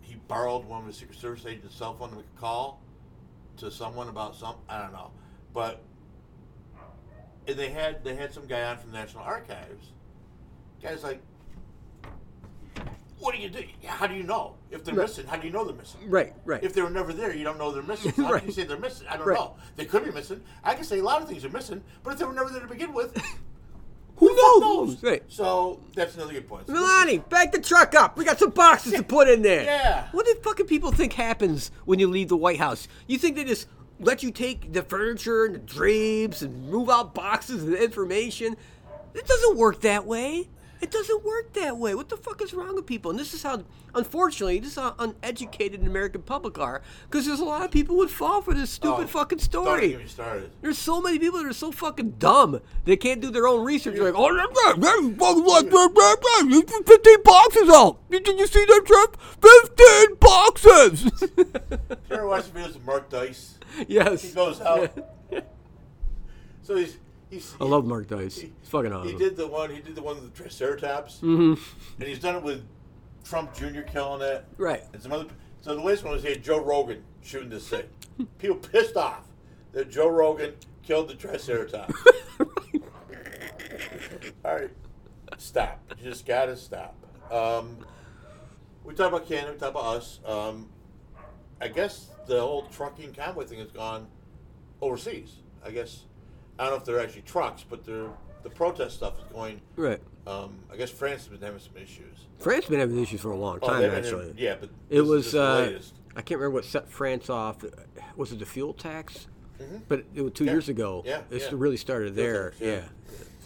[0.00, 2.80] he borrowed one of the Secret Service agent's cell phone to make a call
[3.58, 4.56] to someone about some.
[4.68, 5.10] I don't know,
[5.52, 5.82] but
[7.46, 9.92] and they had they had some guy on from the National Archives.
[10.82, 11.20] Guy's like,
[13.22, 13.62] "What do you do?
[13.86, 15.04] How do you know if they're Right.
[15.04, 15.26] missing?
[15.26, 16.00] How do you know they're missing?
[16.08, 16.34] Right.
[16.44, 16.62] Right.
[16.62, 18.12] If they were never there, you don't know they're missing.
[18.12, 18.40] So how Right.
[18.40, 19.06] can you say they're missing?
[19.08, 19.38] I don't Right.
[19.38, 19.54] know.
[19.76, 20.42] They could be missing.
[20.64, 22.60] I can say a lot of things are missing, but if they were never there
[22.62, 23.16] to begin with,
[24.16, 25.02] Who the fuck knows?
[25.02, 25.22] Right.
[25.28, 26.68] So that's another good point.
[26.68, 28.16] Melania, back the truck up.
[28.16, 29.64] We got some boxes to put in there.
[29.64, 30.08] Yeah.
[30.12, 32.86] What do fucking people think happens when you leave the White House?
[33.08, 33.66] You think they just
[33.98, 38.56] let you take the furniture and the drapes and move out boxes and information?
[39.14, 40.48] It doesn't work that way.
[40.82, 41.94] It doesn't work that way.
[41.94, 43.12] What the fuck is wrong with people?
[43.12, 43.62] And this is how,
[43.94, 46.82] unfortunately, this is how uneducated the American public are.
[47.08, 49.90] Because there's a lot of people would fall for this stupid Oh, fucking Don't story.
[49.90, 50.50] get me started.
[50.60, 53.94] There's so many people that are so fucking dumb they can't do their own research.
[53.94, 55.16] They're like, oh, fucking like,
[55.70, 56.48] blah, blah, blah.
[56.48, 57.98] You put 15 boxes out.
[58.10, 59.38] Did you see that, Jeff?
[59.40, 61.04] 15 boxes.
[61.04, 63.56] You ever watch the videos of Mark Dice?
[63.86, 64.22] yes.
[64.22, 64.90] He goes out.
[66.62, 66.98] so he's
[67.32, 67.54] he's.
[67.60, 68.36] I love Mark Dice.
[68.36, 69.10] He's fucking awesome.
[69.10, 69.70] He did the one.
[69.70, 71.54] He did the one with the Triceratops, mm-hmm.
[71.98, 72.64] and he's done it with
[73.24, 73.80] Trump Jr.
[73.80, 74.44] killing it.
[74.58, 74.82] Right.
[74.92, 75.26] And some other.
[75.62, 77.84] So the latest one was he had Joe Rogan shooting this thing.
[78.38, 79.26] People pissed off
[79.72, 81.94] that Joe Rogan killed the Triceratops.
[84.44, 84.70] All right,
[85.38, 85.80] stop.
[85.98, 86.96] You just gotta stop.
[87.30, 87.78] Um,
[88.84, 89.52] we talk about Canada.
[89.52, 90.20] We talk about us.
[90.26, 90.68] Um,
[91.60, 94.08] I guess the whole trucking convoy thing has gone
[94.80, 95.36] overseas.
[95.64, 96.02] I guess
[96.62, 98.06] I don't know if they're actually trucks, but they're,
[98.44, 99.60] the protest stuff is going.
[99.74, 100.00] Right.
[100.28, 102.26] Um, I guess France has been having some issues.
[102.38, 104.32] France has been having issues for a long Oh, time, they've actually.
[104.36, 105.94] yeah, but It was, uh, latest.
[106.14, 107.64] I can't remember what set France off.
[108.16, 109.26] Was it the fuel tax?
[109.88, 110.46] But it was two Mm-hmm.
[110.46, 110.52] Yeah.
[110.52, 111.02] years ago.
[111.04, 111.50] Yeah, It's yeah.
[111.54, 112.50] really started there.
[112.50, 112.68] tax, yeah.
[112.68, 112.82] yeah.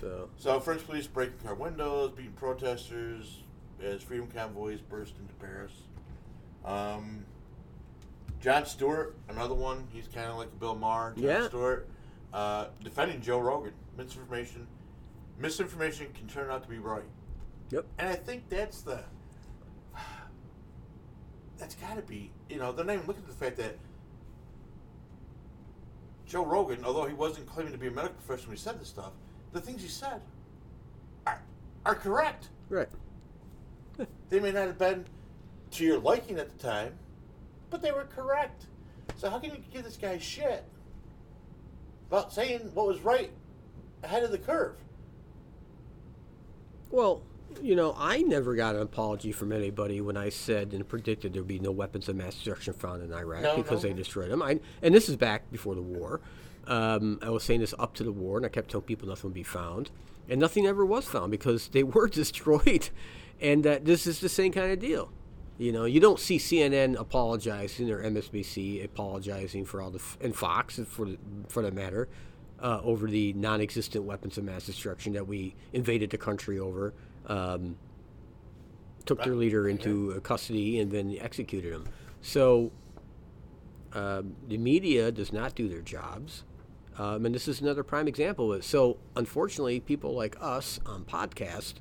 [0.01, 0.29] So.
[0.37, 3.39] So French police breaking car windows, beating protesters
[3.83, 5.73] as freedom convoys burst into Paris.
[6.67, 7.25] Um,
[8.43, 9.87] Jon Stewart, another one.
[9.93, 11.14] He's kind of like Bill Maher.
[11.17, 11.49] Jon Yeah.
[11.49, 11.89] Stewart,
[12.33, 13.72] uh, defending Joe Rogan.
[13.97, 14.66] Misinformation,
[15.39, 17.03] misinformation can turn out to be right,
[17.70, 17.87] Yep.
[17.99, 19.01] and I think that's the.
[21.59, 23.79] That's got to be, you know, they're not even looking at the fact that
[26.27, 28.89] Joe Rogan, although he wasn't claiming to be a medical professional when he said this
[28.89, 29.12] stuff,
[29.53, 30.20] the things he said
[31.27, 31.41] are,
[31.87, 32.49] are correct.
[32.68, 32.89] Right.
[34.29, 35.07] They may not have been
[35.70, 36.93] to your liking at the time,
[37.70, 38.66] but they were correct.
[39.16, 40.64] So how can you give this guy shit
[42.09, 43.31] about saying what was right
[44.03, 44.77] ahead of the curve?
[46.91, 47.23] Well,
[47.63, 51.47] you know, I never got an apology from anybody when I said and predicted there'd
[51.47, 53.89] be no weapons of mass destruction found in Iraq No, because no.
[53.89, 54.43] they destroyed them.
[54.43, 56.21] I, and this is back before the war.
[56.67, 59.31] Um, I was saying this up to the war, and I kept telling people nothing
[59.31, 59.91] would be found,
[60.29, 62.91] and nothing ever was found because they were destroyed.
[63.41, 65.11] And that this is the same kind of deal.
[65.59, 70.79] You know, you don't see CNN apologizing or MSNBC apologizing for all the and Fox
[70.87, 72.09] for the, for that matter
[72.61, 76.93] uh, over the non-existent weapons of mass destruction that we invaded the country over,
[77.27, 77.77] um,
[79.07, 81.85] took their leader into custody and then executed him.
[82.21, 82.71] So
[83.93, 86.45] um, the media does not do their jobs.
[86.99, 88.65] Um, and this is another prime example of it.
[88.65, 91.75] So, unfortunately, people like us on podcast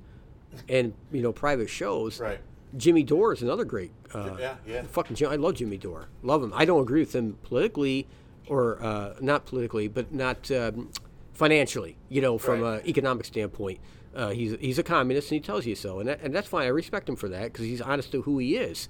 [0.68, 2.40] and you know private shows, Right.
[2.78, 3.92] Jimmy Dore is another great.
[4.14, 4.84] Uh, Yeah, yeah.
[4.84, 6.08] Fucking Jim, I love Jimmy Dore.
[6.24, 6.52] Love him.
[6.56, 8.08] I don't agree with him politically,
[8.48, 10.92] or uh, not politically, but not um,
[11.34, 11.98] financially.
[12.10, 12.82] You know, from Right.
[12.82, 13.80] an economic standpoint,
[14.16, 16.64] uh, he's he's a communist and he tells you so, and that, and that's fine.
[16.66, 18.88] I respect him for that because he's honest to who he is.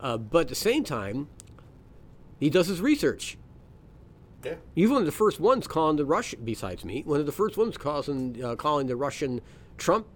[0.00, 1.28] Uh, but at the same time,
[2.38, 3.36] he does his research.
[4.44, 4.54] Yeah.
[4.76, 7.56] He's one of the first ones calling the Russian, besides me, one of the first
[7.56, 9.40] ones causing, uh, calling the Russian
[9.76, 10.06] Trump,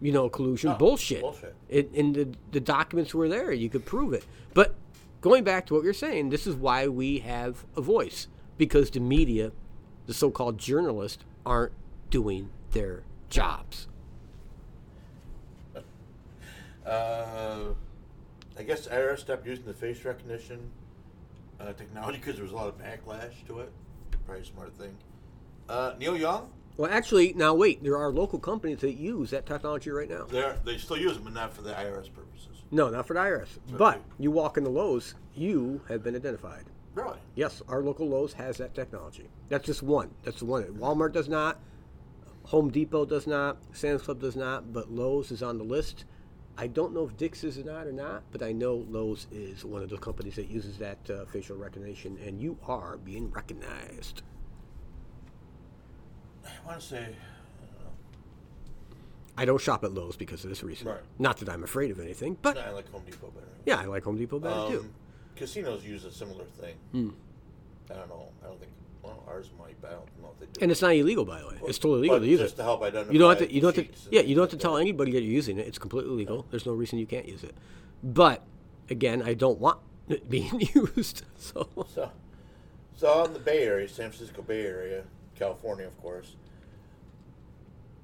[0.00, 1.18] you know, collusion bullshit.
[1.18, 1.54] Oh, bullshit.
[1.68, 3.52] It, and the, the documents were there.
[3.52, 4.24] You could prove it.
[4.54, 4.74] But
[5.20, 9.00] going back to what you're saying, this is why we have a voice because the
[9.00, 9.52] media,
[10.06, 11.72] the so-called journalists, aren't
[12.10, 13.88] doing their jobs.
[16.84, 17.74] Uh,
[18.58, 20.70] I guess IRS stopped using the face recognition
[21.60, 23.70] uh, technology because there was a lot of backlash to it.
[24.24, 24.96] Probably a smart thing.
[25.68, 27.82] Uh, Neil Young, Well, actually, now wait.
[27.82, 30.26] There are local companies that use that technology right now.
[30.30, 32.62] they they still use them, but not for the IRS purposes.
[32.70, 33.48] No, not for the IRS.
[33.76, 36.64] But you walk into Lowe's, you have been identified.
[36.94, 37.18] Really?
[37.34, 39.28] Yes, our local Lowe's has that technology.
[39.48, 40.10] That's just one.
[40.22, 40.64] That's the one.
[40.64, 41.60] Walmart does not.
[42.44, 43.58] Home Depot does not.
[43.72, 44.72] Sam's Club does not.
[44.72, 46.04] But Lowe's is on the list.
[46.56, 49.82] I don't know if Dick's is not or not, but I know Lowe's is one
[49.82, 54.22] of the companies that uses that uh, facial recognition, and you are being recognized.
[56.68, 57.06] I want to say,
[59.38, 60.88] I don't shop at Lowe's because of this reason.
[60.88, 61.00] Right.
[61.18, 63.46] Not that I'm afraid of anything, but I like Home Depot better.
[63.64, 64.80] yeah, I like Home Depot better too.
[64.80, 64.90] Um,
[65.34, 66.74] casinos use a similar thing.
[66.92, 67.10] Hmm.
[67.90, 68.28] I don't know.
[68.44, 68.72] I don't think.
[69.02, 70.60] Well, ours might, but I don't know if they do.
[70.60, 71.54] And it's not illegal, by the way.
[71.66, 72.56] It's totally legal But to use just it.
[72.58, 73.54] to help identify You don't have to.
[73.54, 74.06] You don't have cheats to.
[74.08, 75.66] and Yeah, you don't have things to like tell anybody that you're using it.
[75.66, 76.44] It's completely legal.
[76.50, 77.54] There's no reason you can't use it.
[78.02, 78.42] But
[78.90, 81.22] again, I don't want it being used.
[81.38, 82.10] So So,
[82.96, 85.04] so in the Bay Area, San Francisco Bay Area,
[85.36, 86.34] California, of course,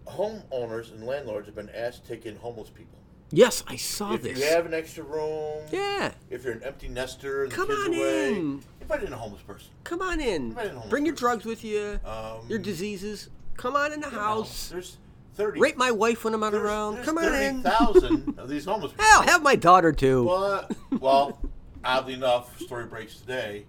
[0.07, 2.99] homeowners and landlords have been asked to take in homeless people.
[3.31, 4.39] yes, I saw if this.
[4.39, 8.63] you have an extra room, yeah, if you're an empty nester Come on away, in.
[8.81, 9.69] invite in a homeless person.
[9.85, 10.57] come on in.
[10.59, 11.27] In Bring your person.
[11.27, 11.99] drugs with you.
[12.05, 13.31] Um, your diseases.
[13.57, 14.69] Come on in the you know, house.
[14.69, 14.99] there's
[15.35, 15.61] thirty.
[15.61, 17.03] Rape my wife when I'm not around.
[17.05, 17.63] Come on in.
[17.63, 19.05] thousand of these homeless people.
[19.07, 20.25] Hell, have my daughter too.
[20.27, 21.39] But, well,
[21.85, 23.65] oddly enough, story breaks today.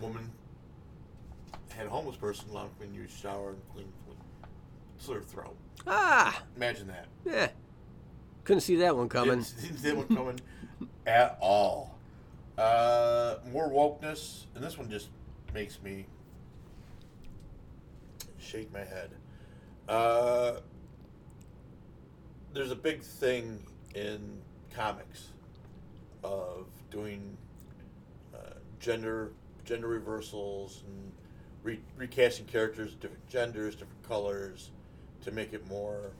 [0.00, 0.30] Woman
[1.68, 3.88] had a homeless person him to use shower and clean,
[5.04, 5.56] clean throat.
[5.86, 7.06] ah, Imagine that.
[7.24, 7.48] yeah.
[8.44, 9.38] Couldn't see that one coming.
[9.40, 10.40] Didn't, didn't see that one coming
[11.06, 11.98] at all.
[12.58, 15.08] Uh, more wokeness, and this one just
[15.54, 16.06] makes me
[18.38, 19.10] shake my head.
[19.88, 20.56] Uh,
[22.52, 24.38] there's a big thing in
[24.74, 25.28] comics
[26.24, 27.36] of doing
[28.34, 28.38] uh,
[28.80, 29.32] gender
[29.64, 31.12] gender reversals and
[31.62, 34.70] re- recasting characters, different genders, different colors,
[35.22, 36.10] to make it more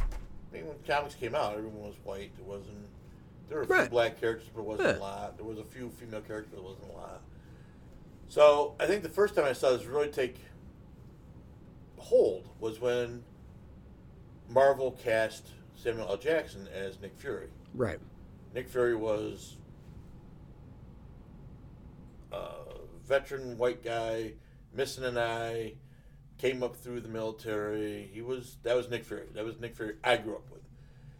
[0.00, 2.32] I mean, when comics came out, everyone was white.
[2.36, 2.88] There wasn't.
[3.48, 3.88] There were a few Right.
[3.90, 4.98] black characters, but it wasn't Yeah.
[4.98, 5.36] a lot.
[5.36, 7.22] There was a few female characters, but it wasn't a lot.
[8.28, 10.38] So I think the first time I saw this really take
[11.98, 13.22] hold was when
[14.48, 16.16] Marvel cast Samuel L.
[16.16, 17.48] Jackson as Nick Fury.
[17.74, 18.00] Right.
[18.52, 19.56] Nick Fury was
[22.32, 22.50] a
[23.04, 24.34] veteran white guy,
[24.72, 25.74] missing an eye,
[26.40, 28.08] came up through the military.
[28.12, 29.26] He was that was Nick Fury.
[29.34, 30.62] That was Nick Fury I grew up with.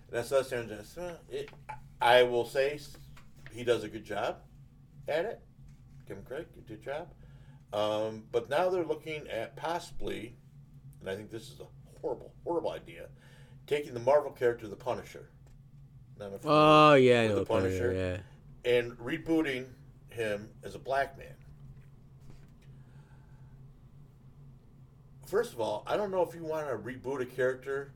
[0.09, 1.03] And that's Samuel Jackson.
[1.05, 1.51] uh, It,
[2.01, 2.79] I will say
[3.53, 4.39] he does a good job
[5.07, 5.41] at it.
[6.09, 7.09] Give him credit, good job.
[7.73, 10.35] Um, but now they're looking at possibly,
[11.01, 13.07] and I think this is a horrible, horrible idea,
[13.69, 15.29] taking the Marvel character, the Punisher.
[16.45, 17.79] Oh yeah, I with know the the Punisher.
[17.93, 18.23] Punisher.
[18.65, 18.73] Yeah.
[18.79, 19.67] and rebooting
[20.09, 21.35] him as a black man.
[25.31, 27.93] First of all, I don't know if you want to reboot a character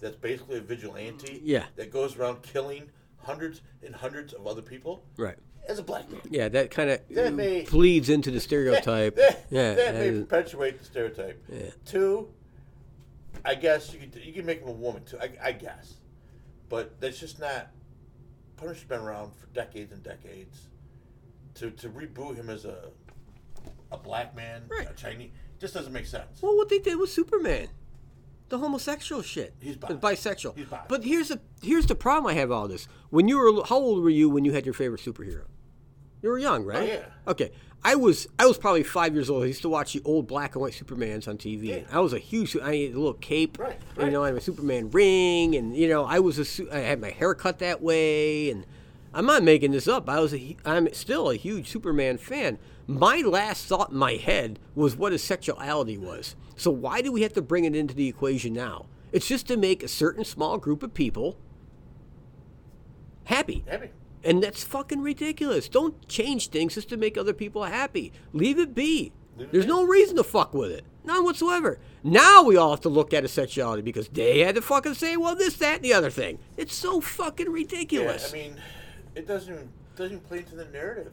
[0.00, 1.66] that's basically a vigilante Yeah.
[1.76, 5.38] that goes around killing hundreds and hundreds of other people Right.
[5.68, 6.20] as a black man.
[6.28, 9.14] Yeah, that kind of That may- bleeds into the stereotype.
[9.16, 11.40] that, yeah, that may and- perpetuate the stereotype.
[11.48, 11.70] Yeah.
[11.84, 12.34] Two,
[13.44, 15.18] I guess you could you can make him a woman too.
[15.20, 15.94] I, I guess,
[16.68, 17.70] but that's just not.
[18.56, 20.68] Punisher's been around for decades and decades.
[21.56, 22.90] To to reboot him as a
[23.92, 24.90] a black man, Right.
[24.90, 25.30] a Chinese,
[25.64, 26.42] just doesn't make sense.
[26.42, 27.68] Well, what they did with Superman,
[28.50, 29.54] the homosexual shit.
[29.60, 29.88] He's bi.
[29.88, 30.58] Bisexual.
[30.58, 30.82] He's bi.
[30.88, 32.86] But here's the here's the problem I have all this.
[33.08, 35.44] When you were how old were you when you had your favorite superhero?
[36.20, 36.82] You were young, right?
[36.82, 37.04] Oh, yeah.
[37.28, 37.52] Okay.
[37.82, 39.42] I was I was probably five years old.
[39.42, 41.64] I used to watch the old black and white Supermans on TV.
[41.64, 41.80] Yeah.
[41.90, 42.54] I was a huge.
[42.56, 43.58] I had a little cape.
[43.58, 46.74] Right, and, you know, I had a Superman ring, and you know, I was a.
[46.74, 48.66] I had my hair cut that way, and
[49.14, 50.08] I'm not making this up.
[50.08, 52.58] I was a, I'm still a huge Superman fan.
[52.86, 56.36] My last thought in my head was what his sexuality was.
[56.56, 58.86] So why do we have to bring it into the equation now?
[59.12, 61.38] It's just to make a certain small group of people
[63.24, 63.64] happy.
[63.68, 63.90] Happy.
[64.22, 65.68] And that's fucking ridiculous.
[65.68, 68.12] Don't change things just to make other people happy.
[68.32, 69.12] Leave it be.
[69.36, 69.70] Leave it There's be.
[69.70, 70.84] no reason to fuck with it.
[71.04, 71.78] None whatsoever.
[72.02, 75.16] Now we all have to look at his sexuality because they had to fucking say,
[75.16, 76.38] well, this, that, and the other thing.
[76.56, 78.32] It's so fucking ridiculous.
[78.32, 78.40] Yeah.
[78.40, 78.56] I mean,
[79.14, 81.12] it doesn't doesn't play into the narrative.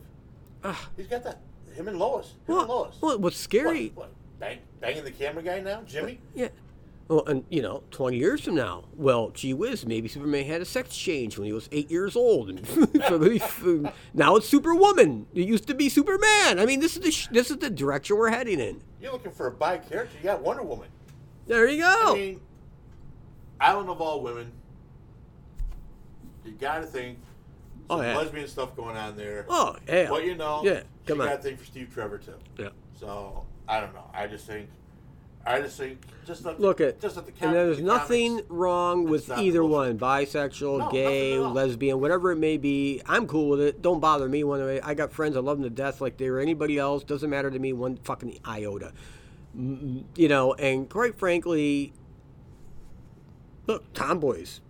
[0.63, 0.89] Ah.
[0.97, 1.41] He's got that.
[1.73, 2.27] Him and Lois.
[2.27, 2.95] Him well, and Lois.
[3.01, 3.91] well, what's scary?
[3.95, 6.19] What, what, bang, banging the camera guy now, Jimmy?
[6.35, 6.49] Yeah.
[7.07, 10.65] Well, and you know, 20 years from now, well, gee whiz, maybe Superman had a
[10.65, 15.27] sex change when he was eight years old, and now it's Superwoman.
[15.33, 16.57] It used to be Superman.
[16.57, 18.81] I mean, this is the sh- this is the direction we're heading in.
[19.01, 20.15] You're looking for a bi character.
[20.19, 20.87] You got Wonder Woman.
[21.47, 22.11] There you go.
[22.11, 22.41] I mean,
[23.59, 24.49] Island of all women.
[26.45, 27.19] You got to think.
[27.91, 28.15] Oh, yeah.
[28.17, 29.45] lesbian stuff going on there.
[29.49, 30.07] oh, yeah.
[30.09, 31.27] But you know, Yeah, come on.
[31.27, 32.33] got to think for Steve Trevor too.
[32.57, 32.69] Yeah.
[32.99, 34.09] So I don't know.
[34.13, 34.69] I just think,
[35.45, 38.49] I just think, just let Look at, just let the and there's the nothing comics-
[38.51, 43.01] wrong with either one, bisexual, No, gay, at lesbian, whatever it may be.
[43.07, 43.81] I'm cool with it.
[43.81, 44.79] Don't bother me one way.
[44.81, 47.03] I got friends I love them to death, like they were anybody else.
[47.03, 48.93] Doesn't matter to me one fucking iota.
[49.53, 51.91] You know, and quite frankly,
[53.67, 54.61] look, tomboys,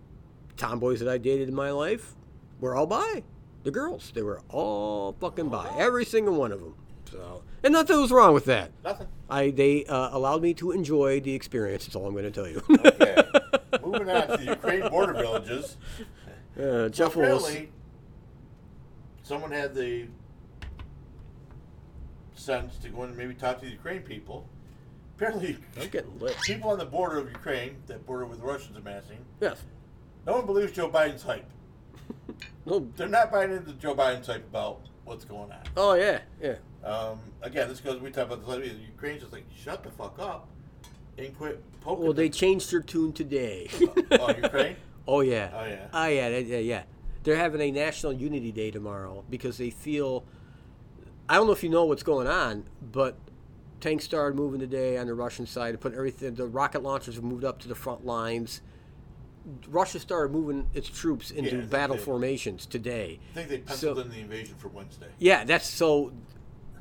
[0.56, 2.14] tomboys that I dated in my life
[2.62, 3.22] were all bi.
[3.64, 6.74] The girls, they were all fucking bi, every single one of them.
[7.10, 8.72] So, and nothing was wrong with that.
[8.82, 9.06] Nothing.
[9.28, 11.84] I they uh, allowed me to enjoy the experience.
[11.84, 12.62] That's all I'm going to tell you.
[12.70, 13.22] Okay.
[13.84, 15.76] Moving on to the Ukraine border villages.
[16.58, 17.42] uh, Jeff Willis.
[17.44, 17.72] Apparently,
[19.22, 20.06] someone had the
[22.34, 24.48] sense to go and maybe talk to the Ukraine people.
[25.16, 26.36] Apparently, I'm getting lit.
[26.42, 29.62] people on the border of Ukraine, that border with the Russians amassing, Yes.
[30.26, 31.48] no one believes Joe Biden's hype.
[32.64, 32.88] No.
[32.96, 35.62] They're not buying into Joe Biden's type about what's going on.
[35.76, 36.56] Oh yeah, yeah.
[36.84, 38.00] Um, again, this goes.
[38.00, 38.68] We talk about the.
[38.68, 40.48] Ukraine's just like shut the fuck up
[41.18, 42.04] and quit poking.
[42.04, 43.68] Well, they them." changed their tune today.
[44.12, 44.76] oh, Ukraine.
[45.08, 45.50] oh yeah.
[45.52, 45.86] Oh, yeah.
[45.92, 46.28] Oh yeah.
[46.38, 46.58] Yeah.
[46.58, 46.82] Yeah.
[47.24, 50.24] They're having a National Unity Day tomorrow because they feel.
[51.28, 53.16] I don't know if you know what's going on, but
[53.80, 56.34] tanks started moving today on the Russian side to put everything.
[56.34, 58.60] The rocket launchers have moved up to the front lines.
[59.68, 63.18] Russia started moving its troops into think battle they- formations today.
[63.32, 65.08] I think they penciled So- in the invasion for Wednesday.
[65.18, 66.12] Yeah, that's so.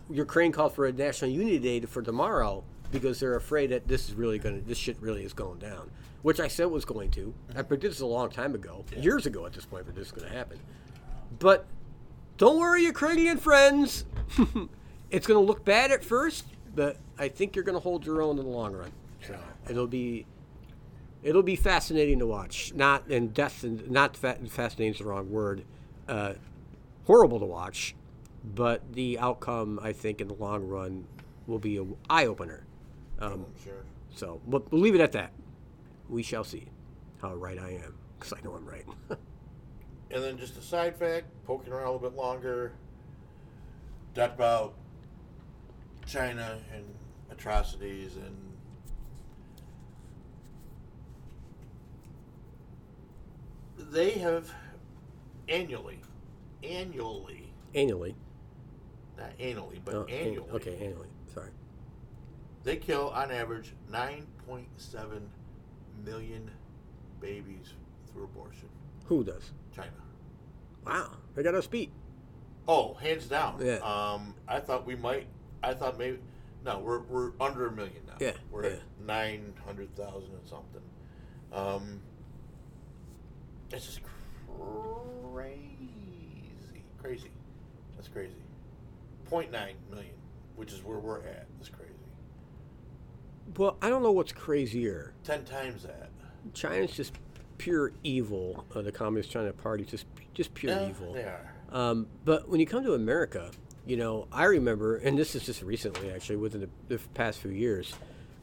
[0.10, 4.16] Ukraine called for a national unity day for tomorrow because they're afraid that this is
[4.16, 5.90] really going to, this shit really is going down.
[6.22, 7.34] Which I said was going to.
[7.50, 7.58] Mm-hmm.
[7.58, 10.12] I predicted this a long time ago, years ago at this point, that this is
[10.12, 10.60] going to happen.
[11.40, 11.66] But
[12.38, 14.06] don't worry, Ukrainian friends.
[15.10, 16.46] it's going to look bad at first,
[16.76, 18.92] but I think you're going to hold your own in the long run.
[19.26, 19.36] So
[19.70, 20.26] it'll be.
[21.24, 22.74] It'll be fascinating to watch.
[22.74, 25.64] Not and death and not fa- fascinating is the wrong word.
[26.08, 26.34] Uh,
[27.06, 27.96] horrible to watch,
[28.44, 31.06] but the outcome I think in the long run
[31.48, 32.66] will be an eye opener.
[33.20, 33.84] Um, Sure.
[34.16, 35.32] so we'll, we'll leave it at that.
[36.10, 36.66] We shall see
[37.22, 38.86] how right I am because I know I'm right.
[40.14, 42.74] And then just a side fact, poking around a little bit longer,
[44.14, 44.74] talked about
[46.06, 46.84] China and
[47.32, 48.36] atrocities and
[53.92, 54.50] they have
[55.48, 56.00] annually,
[56.64, 58.16] annually, annually.
[59.18, 61.08] not annually, but Oh, an- annually, okay, annually.
[61.34, 61.50] Sorry.
[62.64, 65.22] they kill on average 9.7
[66.04, 66.50] million
[67.20, 67.74] babies
[68.12, 68.70] through abortion.
[69.06, 69.52] Who does?
[69.76, 69.92] China.
[70.86, 71.92] Wow, they got us beat.
[72.68, 73.60] Oh, hands down.
[73.62, 73.76] Yeah.
[73.78, 75.28] Um, I thought we might.
[75.64, 76.20] I thought maybe.
[76.64, 78.14] No, we're we're under a million now.
[78.20, 78.70] Yeah, We're yeah.
[78.74, 80.82] at nine hundred thousand and something.
[81.52, 82.02] Um,
[83.74, 84.00] it's just
[85.34, 87.32] crazy, crazy.
[87.96, 88.34] That's crazy.
[89.30, 90.14] 0.9 million,
[90.56, 91.48] which is where we're at.
[91.58, 91.92] That's crazy.
[93.58, 95.14] Well, I don't know what's crazier.
[95.24, 96.10] Ten times that.
[96.54, 97.14] China's just
[97.58, 98.66] pure evil.
[98.74, 101.14] Uh, the Communist China Party just just pure Yeah, evil.
[101.14, 101.54] They are.
[101.72, 103.52] Um, but when you come to America,
[103.86, 107.52] you know, I remember, and this is just recently, actually, within the, the past few
[107.52, 107.94] years,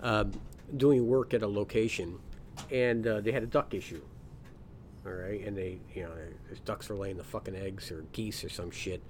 [0.02, 0.32] um,
[0.76, 2.18] doing work at a location,
[2.70, 4.00] and uh, they had a duck issue.
[5.08, 6.10] All right, and they, you know,
[6.46, 9.02] there's ducks are laying the fucking eggs or geese or some shit.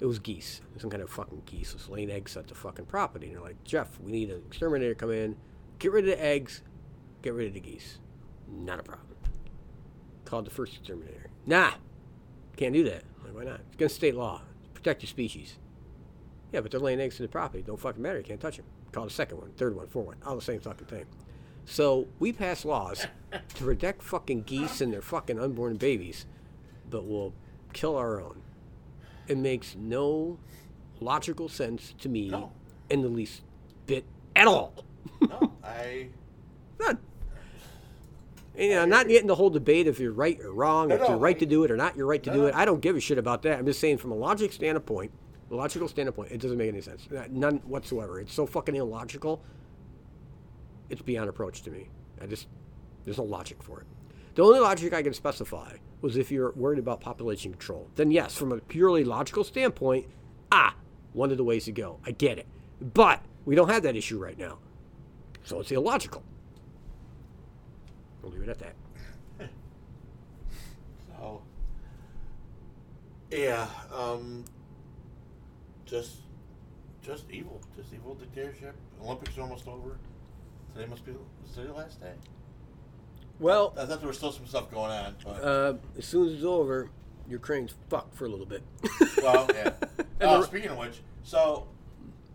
[0.00, 3.26] It was geese, some kind of fucking geese was laying eggs at the fucking property.
[3.26, 5.36] And they're like, Jeff, we need an exterminator to come in,
[5.78, 6.62] get rid of the eggs,
[7.22, 7.98] get rid of the geese.
[8.48, 9.06] Not a problem.
[10.24, 11.30] Called the first exterminator.
[11.46, 11.72] Nah,
[12.56, 13.04] can't do that.
[13.18, 13.60] I'm like, why not?
[13.66, 14.42] It's against state law.
[14.74, 15.58] Protect your species.
[16.52, 17.62] Yeah, but they're laying eggs in the property.
[17.62, 18.18] Don't fucking matter.
[18.18, 18.66] You can't touch them.
[18.90, 20.16] Call the second one, third one, fourth one.
[20.24, 21.04] All the same fucking thing.
[21.70, 26.24] So we pass laws to protect fucking geese and their fucking unborn babies,
[26.88, 27.34] but we'll
[27.74, 28.40] kill our own.
[29.28, 30.38] It makes no
[30.98, 32.52] logical sense to me No.
[32.88, 33.42] in the least
[33.86, 34.82] bit at all.
[35.20, 36.08] No, I.
[36.80, 36.98] None.
[38.56, 41.00] You know, I'm not getting the whole debate if you're right or wrong, No, if
[41.02, 42.54] no, you're right I- to do it or not, you're right to do it.
[42.54, 43.58] I don't give a shit about that.
[43.58, 45.12] I'm just saying, from a logic standpoint,
[45.50, 47.06] logical standpoint, it doesn't make any sense.
[47.14, 48.18] Uh, None whatsoever.
[48.20, 49.42] It's so fucking illogical.
[50.90, 51.88] It's beyond approach to me.
[52.20, 52.48] I just,
[53.04, 53.86] there's no logic for it.
[54.34, 57.88] The only logic I can specify was if you're worried about population control.
[57.96, 60.06] Then yes, from a purely logical standpoint,
[60.52, 60.74] ah,
[61.12, 61.98] one of the ways to go.
[62.06, 62.46] I get it.
[62.80, 64.58] But we don't have that issue right now.
[65.44, 66.22] So it's illogical.
[68.22, 68.74] We'll leave it at that.
[71.08, 71.42] So.
[73.30, 73.66] Yeah.
[73.92, 74.44] Um.
[75.86, 76.16] Just.
[77.02, 77.60] Just evil.
[77.76, 78.76] Just evil dictatorship.
[79.02, 79.98] Olympics almost over.
[80.74, 82.12] Today must be was today the last day.
[83.40, 86.34] Well, I thought there was still some stuff going on, but uh, as soon as
[86.34, 86.90] it's over,
[87.28, 88.62] Ukraine's fucked for a little bit.
[89.22, 89.70] well, yeah.
[90.20, 91.68] Uh, speaking of which, so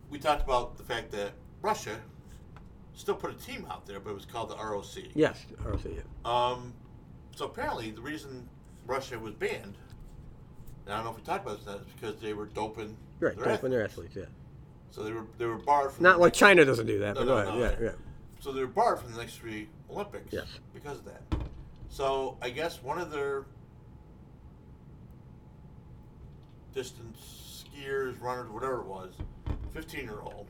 [0.10, 1.32] we talked about the fact that
[1.62, 2.00] Russia
[2.94, 5.04] still put a team out there, but it was called the ROC.
[5.16, 5.98] yes, I'll say.
[6.24, 6.74] Um,
[7.36, 8.48] so apparently, the reason
[8.88, 9.76] Russia was banned,
[10.86, 12.96] and I don't know if we talked about this, is because they were doping.
[13.20, 14.12] Right, their doping their athletes.
[14.16, 14.92] athletes, yeah.
[14.92, 17.26] So they were they were barred from Not like China doesn't do that, No, but
[17.26, 17.54] no, go ahead.
[17.82, 17.96] no, yeah, yeah.
[18.44, 20.34] So they're barred from the next three Olympics.
[20.74, 21.22] Because of that.
[21.88, 23.46] So I guess one of their
[26.74, 29.14] distance skiers, runners, whatever it was,
[29.72, 30.48] 15 year old,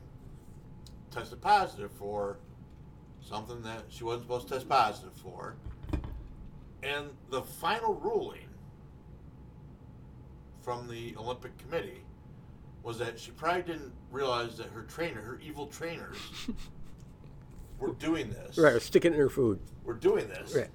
[1.12, 2.38] tested positive for
[3.20, 5.54] something that she wasn't supposed to test positive for.
[6.82, 8.48] And the final ruling
[10.62, 12.02] from the Olympic Committee
[12.82, 16.16] was that she probably didn't realize that her trainer, her evil trainers,
[17.78, 18.56] were doing this.
[18.58, 19.58] Right, stick it in her food.
[19.84, 20.54] We're doing this.
[20.54, 20.70] Right,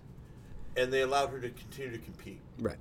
[0.77, 2.39] And they allowed her to continue to compete.
[2.59, 2.77] right.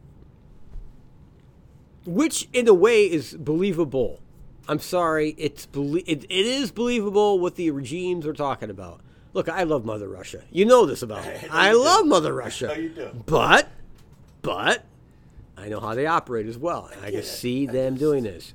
[2.06, 4.20] Which, in a way, is believable.
[4.66, 9.00] I'm sorry, it's belie- it, it is believable what the regimes are talking about.
[9.34, 10.42] Look, I love Mother Russia.
[10.50, 11.32] You know this about me.
[11.50, 11.84] I I you do.
[11.84, 12.68] love Mother Russia.
[12.68, 13.10] No, you do.
[13.26, 13.68] But,
[14.42, 14.84] but,
[15.56, 16.88] I know how they operate as well.
[16.94, 18.54] And I can see I them doing this.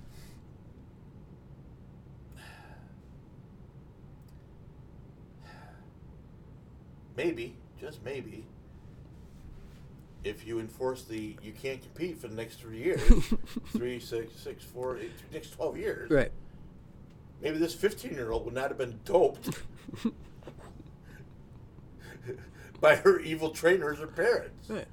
[7.16, 8.45] Maybe, just maybe,
[10.24, 13.01] if you enforce the you can't compete for the next three years,
[13.72, 16.32] three, six, six, four, eight, next 12 years, Right.
[17.41, 19.59] maybe this 15 year old would not have been doped
[22.80, 24.70] by her evil trainers or parents.
[24.70, 24.88] Right.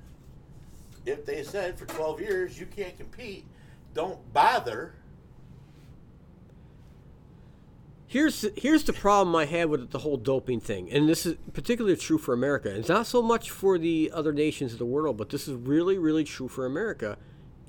[1.06, 3.44] If they said for 12 years you can't compete,
[3.94, 4.94] don't bother.
[8.10, 11.96] Here's here's the problem I had with the whole doping thing, and this is particularly
[11.96, 12.68] true for America.
[12.74, 15.96] It's not so much for the other nations of the world, but this is really,
[15.96, 17.18] really true for America,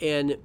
[0.02, 0.38] and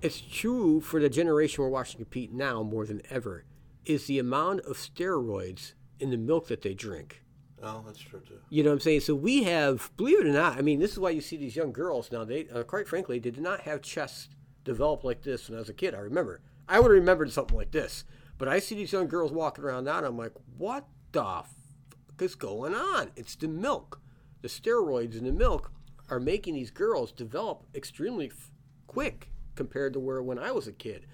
[0.00, 3.44] it's true for the generation we're watching compete now more than ever.
[3.84, 7.24] Is the amount of steroids in the milk that they drink?
[7.62, 8.38] Oh, that's true too.
[8.48, 9.00] You know what I'm saying?
[9.00, 11.56] So we have, believe it or not, I mean, this is why you see these
[11.56, 12.24] young girls now.
[12.24, 14.30] They, uh, quite frankly, they did not have chests
[14.64, 15.94] developed like this when I was a kid.
[15.94, 16.40] I remember.
[16.66, 18.06] I would have remembered something like this.
[18.38, 22.20] But I see these young girls walking around now, and I'm like, what the fuck
[22.20, 23.10] is going on?
[23.16, 24.00] It's the milk.
[24.42, 25.70] The steroids in the milk
[26.10, 28.50] are making these girls develop extremely f-
[28.86, 31.06] quick compared to where when I was a kid.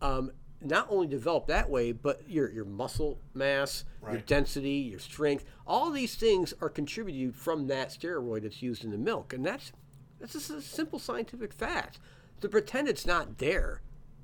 [0.00, 5.44] Um, not only develop that way, but your your muscle mass, your density, your strength,
[5.66, 9.72] all these things are contributed from that steroid that's used in the milk, and that's
[10.18, 12.00] that's just a simple scientific fact.
[12.40, 13.82] To pretend it's not there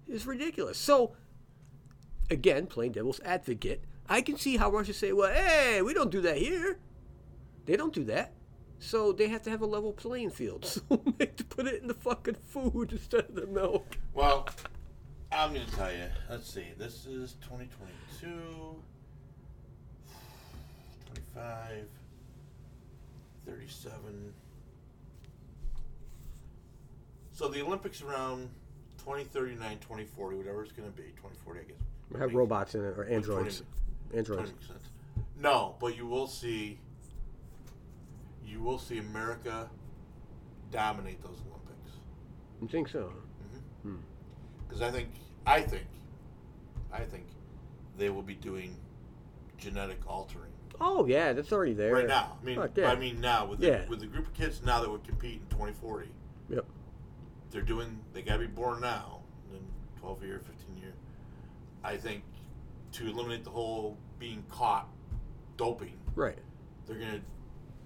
[0.09, 0.78] is ridiculous.
[0.78, 1.15] So,
[2.31, 6.21] again, playing devil's advocate, I can see how Russia say, "Well, hey, we don't do
[6.23, 6.79] that here."
[7.67, 8.33] They don't do that,
[8.79, 10.65] so they have to have a level playing field.
[10.91, 13.97] So they have to put it in the fucking food instead of the milk.
[14.13, 14.49] Well,
[15.33, 16.05] I'm going to tell you.
[16.31, 16.67] Let's see.
[16.79, 18.77] This is 2022,
[21.07, 21.87] 25,
[23.47, 24.35] 37.
[27.33, 28.49] So the Olympics around
[28.99, 31.09] 2039, 2040, whatever it's going to be.
[31.17, 31.77] 2040, I guess.
[32.18, 33.62] Have robots in it or androids.
[34.10, 34.51] 20, Androids.
[34.51, 34.76] 20%.
[35.40, 36.78] No, but you will see.
[38.47, 39.68] You will see America
[40.70, 41.98] dominate those Olympics.
[42.60, 43.12] You think so?
[43.82, 43.89] Mm-hmm.
[43.90, 43.97] Hmm.
[44.66, 45.09] because I think
[45.47, 45.86] I think
[46.93, 47.26] I think
[47.98, 48.76] they will be doing
[49.59, 50.51] genetic altering
[50.81, 51.94] Oh yeah, that's already there.
[51.94, 52.36] right now.
[52.40, 52.90] I mean, Fuck, yeah.
[52.90, 53.89] I mean now with the, Yeah.
[53.89, 56.09] with the group of kids now that would compete in 2040,
[56.51, 56.64] Yep.
[57.51, 57.98] they're doing.
[58.12, 59.20] They got to be born now,
[59.52, 59.60] in
[60.01, 60.64] 12 year, 15 year.
[61.85, 62.23] I think
[62.93, 64.89] to eliminate the whole being caught
[65.56, 66.39] doping, Right.
[66.86, 67.20] they're gonna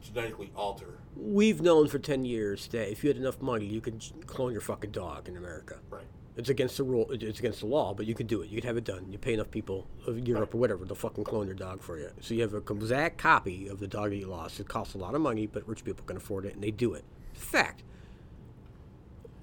[0.01, 0.99] genetically alter.
[1.17, 4.61] We've known for 10 years that if you had enough money, you could clone your
[4.61, 5.79] fucking dog in America.
[5.91, 6.07] Right.
[6.37, 7.11] It's against the rule.
[7.11, 8.49] It's against the law, but you could do it.
[8.49, 9.11] You could have it done.
[9.11, 12.11] You pay enough people of Europe or whatever, they'll fucking clone your dog for you.
[12.21, 14.61] So you have a exact copy of the dog that you lost.
[14.61, 16.95] It costs a lot of money, but rich people can afford it, and they do
[16.95, 17.03] it.
[17.35, 17.83] Fact.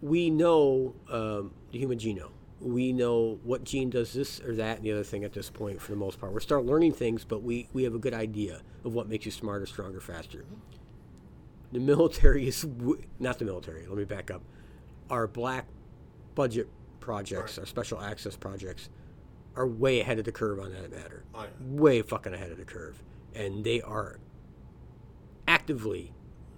[0.02, 2.32] We know um, the human genome.
[2.62, 5.82] We know what gene does this or that and the other thing at this point
[5.82, 6.34] for the most part.
[6.34, 9.32] We're starting learning things, but we, we have a good idea of what makes you
[9.32, 10.46] smarter, stronger, faster.
[11.72, 13.86] The military is w- not the military.
[13.86, 14.42] Let me back up.
[15.10, 15.68] Our black
[16.34, 16.70] budget
[17.00, 18.90] projects, our special access projects,
[19.56, 21.24] are way ahead of the curve on that matter.
[21.34, 21.48] Oh, yeah.
[21.82, 23.04] Way fucking ahead of the curve,
[23.34, 24.20] and they are
[25.48, 26.14] actively,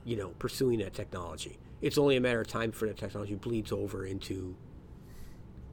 [0.06, 1.58] you know, pursuing that technology.
[1.82, 4.56] It's only a matter of time before that technology bleeds over into,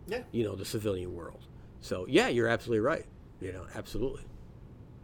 [0.06, 0.22] Yeah.
[0.32, 1.46] you know, the civilian world.
[1.80, 3.06] So yeah, you're absolutely right.
[3.40, 4.22] You know, absolutely.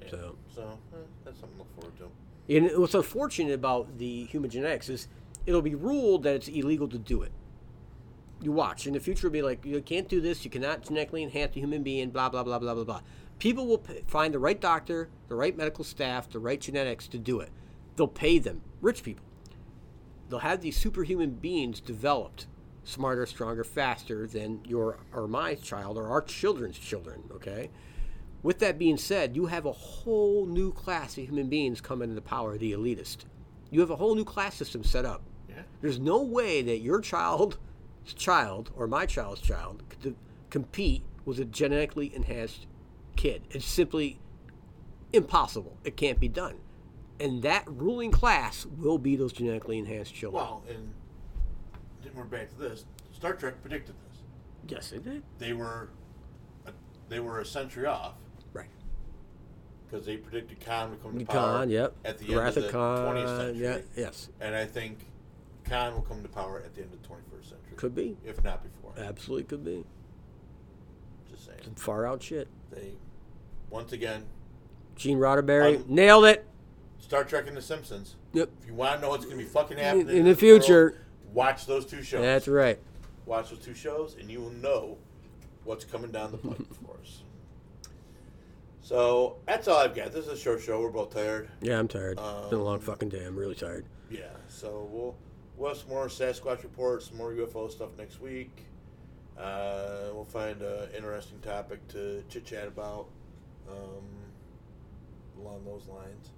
[0.02, 0.10] yeah.
[0.10, 0.36] So.
[0.54, 0.62] So
[0.92, 2.54] eh, that's something to look forward to.
[2.56, 5.08] And what's unfortunate about the human genetics is
[5.46, 7.32] it'll be ruled that it's illegal to do it.
[8.42, 8.86] You watch.
[8.86, 10.44] In the future, it'll be like, you can't do this.
[10.44, 13.00] You cannot genetically enhance a human being, blah, blah, blah, blah, blah, blah.
[13.38, 17.18] People will p- find the right doctor, the right medical staff, the right genetics to
[17.18, 17.50] do it.
[17.96, 19.24] They'll pay them, rich people.
[20.28, 22.46] They'll have these superhuman beings developed,
[22.84, 27.70] smarter, stronger, faster than your or my child or our children's children, okay?
[28.42, 32.22] With that being said, you have a whole new class of human beings coming into
[32.22, 33.18] power, the elitist.
[33.70, 35.22] You have a whole new class system set up.
[35.48, 35.62] Yeah.
[35.80, 37.58] There's no way that your child's
[38.14, 40.16] child or my child's child could
[40.48, 42.66] compete with a genetically enhanced
[43.16, 43.42] kid.
[43.50, 44.18] It's simply
[45.12, 45.76] impossible.
[45.84, 46.56] It can't be done.
[47.20, 50.42] And that ruling class will be those genetically enhanced children.
[50.42, 50.94] Well, and
[52.14, 52.84] we're back to this.
[53.12, 54.18] Star Trek predicted this.
[54.68, 55.22] yes, it did.
[55.38, 55.90] They were,
[56.66, 56.70] a,
[57.08, 58.14] they were a century off
[58.52, 58.68] Right.
[59.88, 61.94] because they predicted Khan would come to The power Khan, yep.
[62.04, 63.62] at the end Wrath of the Khan, 20th century.
[63.64, 64.28] yeah, yes.
[64.40, 64.98] And I think
[65.68, 67.76] Khan will come to power at the end of the 21st century.
[67.76, 68.16] Could be.
[68.24, 68.92] if not before.
[68.98, 69.84] Absolutely could be.
[71.30, 71.58] Just saying.
[71.64, 72.48] Some far out shit.
[72.72, 72.94] They,
[73.70, 74.24] once again,
[74.96, 76.46] Gene Roddenberry nailed it.
[76.98, 78.16] Star Trek and The Simpsons.
[78.34, 78.50] Yep.
[78.62, 80.90] If you want to know what's going to be fucking happening in the this future.
[80.90, 80.98] world,
[81.32, 82.22] watch those two shows.
[82.22, 82.78] That's right.
[83.26, 84.98] Watch those two shows, and you will know
[85.64, 87.22] what's coming down the pipe for us.
[88.82, 90.12] So that's all I've got.
[90.12, 90.80] This is a short show.
[90.80, 91.48] We're both tired.
[91.60, 92.18] Yeah, I'm tired.
[92.18, 93.24] it's been a long Um, fucking day.
[93.24, 93.84] I'm really tired.
[94.10, 94.22] Yeah.
[94.48, 95.16] So we'll
[95.56, 98.64] we'll have some more Sasquatch reports, some more UFO stuff next week.
[99.38, 103.06] Uh, we'll find an interesting topic to chit chat about
[103.70, 104.04] um,
[105.40, 106.30] along those lines.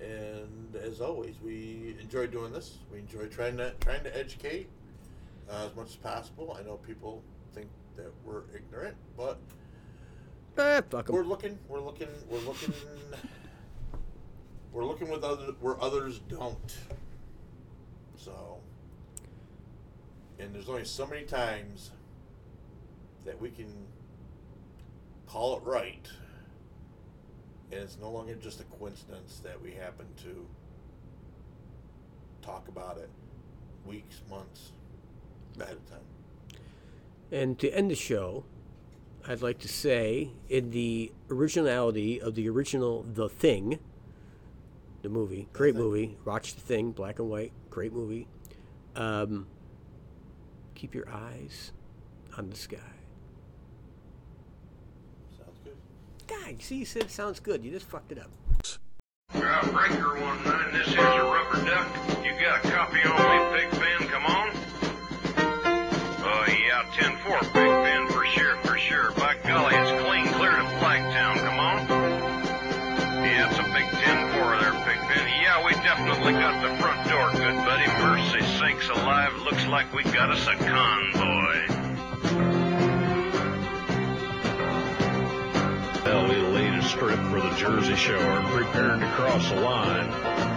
[0.00, 2.78] And as always, we enjoy doing this.
[2.92, 4.68] We enjoy trying to trying to educate
[5.50, 6.56] uh, as much as possible.
[6.58, 7.22] I know people
[7.54, 9.38] think that we're ignorant, but
[10.58, 11.58] Eh, we're looking.
[11.68, 12.08] We're looking.
[12.30, 12.72] We're looking.
[14.72, 16.76] we're looking with other where others don't.
[18.16, 18.60] So,
[20.38, 21.90] and there's only so many times
[23.26, 23.70] that we can
[25.26, 26.08] call it right,
[27.72, 30.46] and it's no longer just a coincidence that we happen to
[32.42, 33.08] talk about it
[33.84, 34.72] weeks, months
[35.60, 36.00] at a time.
[37.32, 38.44] And to end the show,
[39.26, 43.80] I'd like to say, in the originality of the original The Thing,
[45.02, 45.82] the movie, great Thing.
[45.82, 48.28] movie, watch The Thing, black and white, great movie.
[48.94, 49.46] Um,
[50.74, 51.72] keep your eyes
[52.38, 52.78] on the sky.
[55.36, 55.76] Sounds good.
[56.26, 57.64] God, see, you said it sounds good.
[57.64, 58.30] You just fucked it up.
[59.32, 61.86] Breaker one nine, this here's a rubber duck.
[62.24, 64.08] You got a copy on me, Big Ben?
[64.08, 64.48] Come on.
[65.38, 69.12] Uh, yeah, 10-4, Big Ben, for sure, for sure.
[69.12, 71.36] By golly, it's clean clear to Flagtown.
[71.38, 71.86] Come on.
[73.22, 75.28] Yeah, it's a big 10-4 there, Big Ben.
[75.42, 77.86] Yeah, we definitely got the front door, good buddy.
[78.02, 81.35] Mercy sakes alive, looks like we got us a convoy.
[87.56, 90.10] Jersey Shore, preparing to cross the line.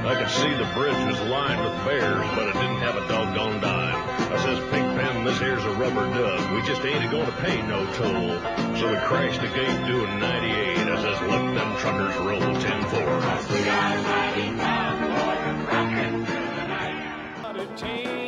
[0.06, 3.62] I could see the bridge was lined with bears, but it didn't have a doggone
[3.62, 4.10] dime.
[4.34, 6.52] I says, Big Ben, this here's a rubber duck.
[6.54, 8.38] We just ain't going to pay no toll.
[8.78, 10.78] So we crashed the gate doing 98.
[10.78, 13.20] I says, let them truckers roll 10-4.
[17.42, 18.19] Hundred teams, eastbound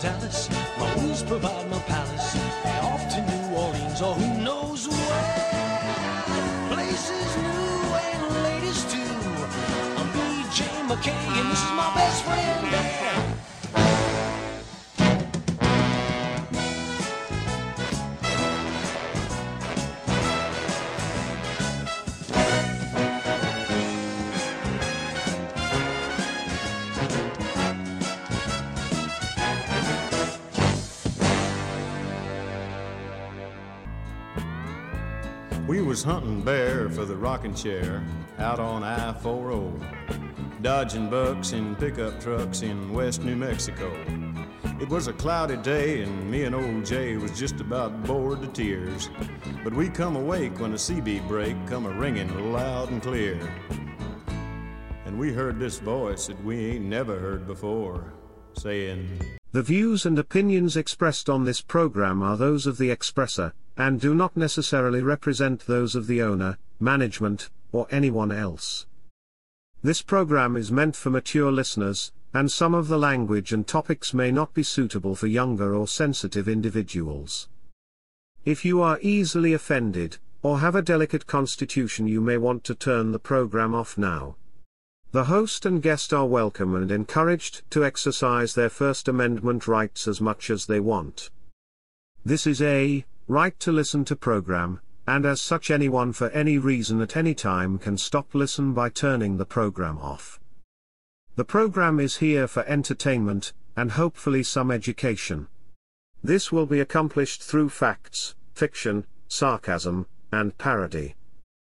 [0.00, 0.48] Dallas.
[0.78, 1.59] My rules provide
[37.00, 38.04] for the rocking chair
[38.36, 39.72] out on I-4O,
[40.60, 43.90] dodging bucks in pickup trucks in West New Mexico.
[44.78, 48.48] It was a cloudy day and me and old Jay was just about bored to
[48.48, 49.08] tears.
[49.64, 53.40] But we come awake when a CB break come a ringing loud and clear.
[55.06, 58.12] And we heard this voice that we ain't never heard before,
[58.52, 59.22] saying,
[59.52, 64.14] The views and opinions expressed on this program are those of the expresser, and do
[64.14, 68.86] not necessarily represent those of the owner, management, or anyone else.
[69.82, 74.30] This program is meant for mature listeners, and some of the language and topics may
[74.30, 77.48] not be suitable for younger or sensitive individuals.
[78.44, 83.12] If you are easily offended, or have a delicate constitution, you may want to turn
[83.12, 84.36] the program off now.
[85.12, 90.20] The host and guest are welcome and encouraged to exercise their First Amendment rights as
[90.20, 91.30] much as they want.
[92.24, 97.00] This is a right to listen to program, and as such anyone for any reason
[97.00, 100.40] at any time can stop listen by turning the program off.
[101.36, 105.46] The program is here for entertainment, and hopefully some education.
[106.24, 111.14] This will be accomplished through facts, fiction, sarcasm, and parody.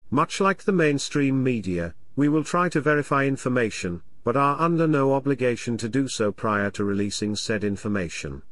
[0.08, 5.14] Much like the mainstream media, we will try to verify information, but are under no
[5.14, 8.42] obligation to do so prior to releasing said information.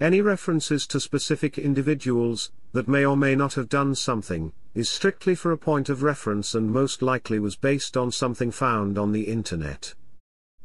[0.00, 5.34] Any references to specific individuals, that may or may not have done something, is strictly
[5.34, 9.24] for a point of reference and most likely was based on something found on the
[9.24, 9.94] internet.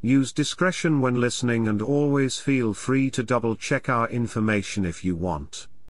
[0.02, 5.16] Use discretion when listening and always feel free to double check our information if you
[5.16, 5.68] want.